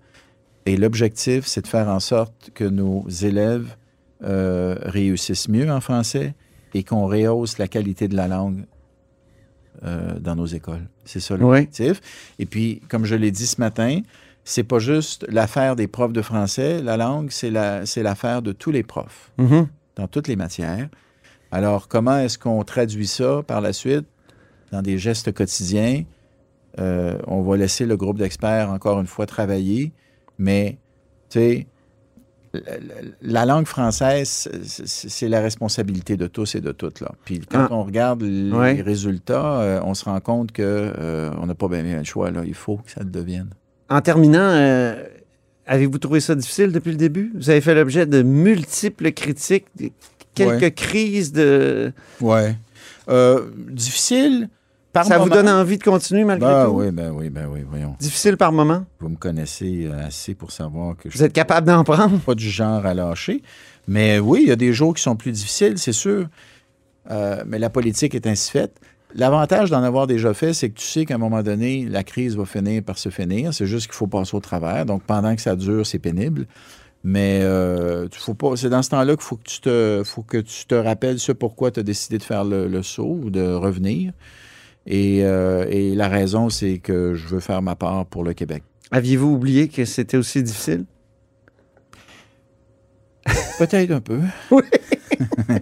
Et 0.66 0.78
l'objectif, 0.78 1.46
c'est 1.46 1.62
de 1.62 1.68
faire 1.68 1.90
en 1.90 2.00
sorte 2.00 2.52
que 2.54 2.64
nos 2.64 3.08
élèves 3.10 3.76
euh, 4.24 4.78
réussissent 4.84 5.50
mieux 5.50 5.70
en 5.70 5.82
français 5.82 6.36
et 6.74 6.84
qu'on 6.84 7.06
rehausse 7.06 7.58
la 7.58 7.68
qualité 7.68 8.08
de 8.08 8.16
la 8.16 8.30
langue 8.30 8.64
euh, 9.84 10.20
dans 10.20 10.36
nos 10.36 10.46
écoles. 10.46 10.88
C'est 11.06 11.20
ça 11.20 11.36
l'objectif. 11.38 12.02
Et 12.40 12.46
puis, 12.46 12.82
comme 12.90 13.06
je 13.06 13.16
l'ai 13.16 13.32
dit 13.32 13.48
ce 13.48 13.60
matin, 13.60 14.02
c'est 14.44 14.64
pas 14.64 14.80
juste 14.80 15.26
l'affaire 15.30 15.76
des 15.76 15.88
profs 15.88 16.14
de 16.14 16.22
français. 16.22 16.82
La 16.82 16.98
langue, 16.98 17.30
c'est 17.32 17.50
la, 17.52 17.86
c'est 17.86 18.04
l'affaire 18.04 18.42
de 18.42 18.52
tous 18.52 18.72
les 18.72 18.84
profs 18.84 19.32
Mhm. 19.38 19.68
dans 19.96 20.08
toutes 20.08 20.28
les 20.28 20.36
matières. 20.36 20.90
Alors, 21.52 21.88
comment 21.88 22.18
est-ce 22.18 22.38
qu'on 22.40 22.64
traduit 22.64 23.08
ça 23.08 23.44
par 23.46 23.62
la 23.62 23.74
suite? 23.74 24.06
Dans 24.72 24.82
des 24.82 24.98
gestes 24.98 25.32
quotidiens? 25.34 26.04
Euh, 26.80 27.18
on 27.28 27.42
va 27.42 27.58
laisser 27.58 27.86
le 27.86 27.98
groupe 27.98 28.18
d'experts 28.18 28.70
encore 28.70 29.00
une 29.02 29.08
fois 29.08 29.26
travailler, 29.26 29.92
mais 30.38 30.78
tu 31.30 31.40
sais, 31.40 31.68
la, 32.54 32.62
la 33.22 33.46
langue 33.46 33.66
française, 33.66 34.50
c'est- 34.64 35.30
la 35.30 35.40
responsabilité 35.42 36.18
de 36.18 36.28
tous 36.28 36.56
et 36.56 36.62
de 36.62 36.72
toutes. 36.72 37.00
Là. 37.00 37.12
Puis 37.26 37.40
quand 37.50 37.68
Ah. 37.70 37.74
on 37.74 37.84
regarde 37.84 38.22
les 38.24 38.52
Ouais. 38.52 38.82
résultats, 38.82 39.62
euh, 39.62 39.80
on 39.84 39.94
se 39.94 40.06
rend 40.06 40.20
compte 40.20 40.52
que 40.52 40.62
euh, 40.64 41.32
on 41.40 41.46
n'a 41.46 41.56
pas 41.56 41.68
bien, 41.70 41.84
bien 41.84 42.00
le 42.00 42.04
choix. 42.04 42.30
Là. 42.32 42.42
Il 42.46 42.54
faut 42.54 42.78
que 42.78 42.92
ça 42.92 43.02
le 43.04 43.10
devienne. 43.10 43.50
En 43.90 44.02
terminant, 44.02 44.40
euh, 44.42 45.02
avez-vous 45.66 45.98
trouvé 45.98 46.20
ça 46.20 46.36
difficile 46.36 46.72
depuis 46.72 46.92
le 46.92 46.98
début? 46.98 47.32
Vous 47.36 47.50
avez 47.50 47.62
fait 47.62 47.76
l'objet 47.76 48.06
de 48.06 48.22
multiples 48.22 49.12
critiques, 49.14 49.66
quelques 50.36 50.62
Ouais. 50.62 50.72
crises 50.72 51.32
de... 51.32 51.92
Ouais. 52.20 52.56
Euh, 53.10 53.50
difficile 53.70 54.50
par 54.94 55.06
ça 55.06 55.18
vous 55.18 55.30
donne 55.30 55.48
envie 55.50 55.78
de 55.78 55.84
continuer 55.84 56.24
malgré 56.24 56.48
Ben 56.48 56.66
tout? 56.66 56.72
oui, 56.72 56.92
ben 56.92 57.12
oui, 57.12 57.30
ben 57.30 57.48
oui, 57.52 57.62
voyons. 57.70 57.96
Difficile 58.00 58.38
par 58.38 58.52
moment? 58.52 58.84
Vous 59.00 59.10
me 59.10 59.16
connaissez 59.16 59.86
euh, 59.86 60.08
assez 60.08 60.36
pour 60.36 60.52
savoir 60.52 60.98
que 60.98 61.10
je 61.10 61.18
Vous 61.18 61.24
êtes 61.24 61.34
capable 61.34 61.68
d'en 61.68 61.84
prendre? 61.84 62.20
pas 62.20 62.36
du 62.36 62.50
genre 62.50 62.86
à 62.86 62.94
lâcher. 62.94 63.42
Mais 63.88 64.20
oui, 64.20 64.42
il 64.44 64.48
y 64.50 64.52
a 64.52 64.56
des 64.56 64.74
jours 64.74 64.94
qui 64.94 65.02
sont 65.02 65.16
plus 65.16 65.32
difficiles, 65.32 65.78
c'est 65.78 65.94
sûr. 65.94 66.28
Euh, 67.10 67.44
mais 67.48 67.58
la 67.60 67.70
politique 67.70 68.14
est 68.16 68.28
ainsi 68.28 68.52
faite. 68.52 68.80
L'avantage 69.16 69.70
d'en 69.70 69.84
avoir 69.84 70.08
déjà 70.08 70.34
fait, 70.34 70.54
c'est 70.54 70.70
que 70.70 70.80
tu 70.80 70.86
sais 70.86 71.06
qu'à 71.06 71.16
un 71.16 71.18
moment 71.18 71.44
donné, 71.44 71.86
la 71.90 72.04
crise 72.04 72.38
va 72.38 72.46
finir 72.46 72.82
par 72.84 72.98
se 72.98 73.10
finir. 73.10 73.54
C'est 73.54 73.66
juste 73.66 73.88
qu'il 73.88 73.96
faut 73.96 74.08
passer 74.08 74.36
au 74.36 74.40
travers. 74.40 74.86
Donc, 74.86 75.04
pendant 75.04 75.36
que 75.36 75.42
ça 75.42 75.56
dure, 75.56 75.86
c'est 75.86 76.00
pénible. 76.00 76.46
Mais 77.04 77.40
euh, 77.42 78.08
faut 78.14 78.36
pas. 78.36 78.56
C'est 78.56 78.70
dans 78.70 78.84
ce 78.84 78.92
temps-là 78.92 79.16
qu'il 79.16 79.24
faut 79.24 79.36
que 79.36 79.50
tu 79.50 79.60
te, 79.60 80.02
faut 80.06 80.22
que 80.22 80.38
tu 80.38 80.66
te 80.66 80.76
rappelles 80.76 81.20
ce 81.20 81.32
pourquoi 81.32 81.72
tu 81.72 81.80
as 81.80 81.84
décidé 81.84 82.20
de 82.20 82.24
faire 82.24 82.46
le, 82.46 82.68
le 82.68 82.84
saut 82.84 83.20
ou 83.24 83.30
de 83.32 83.54
revenir. 83.54 84.14
Et, 84.88 85.20
euh, 85.24 85.66
et 85.70 85.96
la 85.96 86.08
raison, 86.08 86.50
c'est 86.50 86.80
que 86.80 87.14
je 87.14 87.28
veux 87.28 87.40
faire 87.40 87.62
ma 87.62 87.76
part 87.76 88.06
pour 88.06 88.24
le 88.24 88.34
Québec. 88.34 88.64
Aviez-vous 88.92 89.30
oublié 89.30 89.68
que 89.68 89.86
c'était 89.86 90.18
aussi 90.18 90.44
difficile? 90.44 90.86
Peut-être 93.58 93.92
un 93.92 94.02
peu. 94.02 94.20
Oui. 94.52 94.64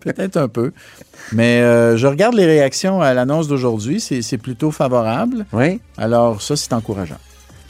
Peut-être 0.00 0.36
un 0.36 0.48
peu. 0.48 0.72
Mais 1.32 1.60
euh, 1.60 1.96
je 1.96 2.06
regarde 2.06 2.34
les 2.34 2.46
réactions 2.46 3.00
à 3.00 3.14
l'annonce 3.14 3.46
d'aujourd'hui. 3.46 4.00
C'est 4.00 4.22
c'est 4.22 4.38
plutôt 4.38 4.70
favorable. 4.70 5.46
Oui. 5.52 5.80
Alors, 5.96 6.42
ça, 6.42 6.56
c'est 6.56 6.72
encourageant. 6.72 7.18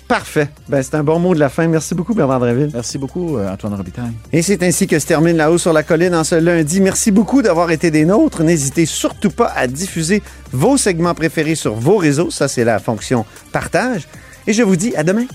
Parfait. 0.09 0.49
Ben, 0.69 0.83
c'est 0.83 0.95
un 0.95 1.03
bon 1.03 1.19
mot 1.19 1.35
de 1.35 1.41
la 1.41 1.49
fin. 1.49 1.67
Merci 1.67 1.95
beaucoup, 1.95 2.15
Bernard 2.15 2.39
Draville. 2.39 2.71
Merci 2.73 2.97
beaucoup, 2.97 3.39
euh, 3.39 3.51
Antoine 3.51 3.75
Robitaille. 3.75 4.13
Et 4.33 4.41
c'est 4.41 4.63
ainsi 4.63 4.87
que 4.87 4.99
se 5.01 5.07
termine 5.07 5.37
La 5.37 5.51
Haut 5.51 5.59
sur 5.59 5.73
la 5.73 5.83
Colline 5.83 6.15
en 6.15 6.23
ce 6.23 6.37
lundi. 6.37 6.81
Merci 6.81 7.11
beaucoup 7.11 7.43
d'avoir 7.43 7.73
été 7.73 7.91
des 7.91 8.05
nôtres. 8.05 8.45
N'hésitez 8.45 8.87
surtout 8.87 9.31
pas 9.31 9.53
à 9.57 9.67
diffuser 9.67 10.23
vos 10.53 10.77
segments 10.77 11.15
préférés 11.15 11.57
sur 11.57 11.75
vos 11.75 11.97
réseaux. 11.97 12.31
Ça, 12.31 12.47
c'est 12.47 12.65
la 12.65 12.79
fonction 12.79 13.25
partage. 13.51 14.07
Et 14.47 14.53
je 14.53 14.63
vous 14.63 14.77
dis 14.77 14.95
à 14.95 15.03
demain. 15.03 15.27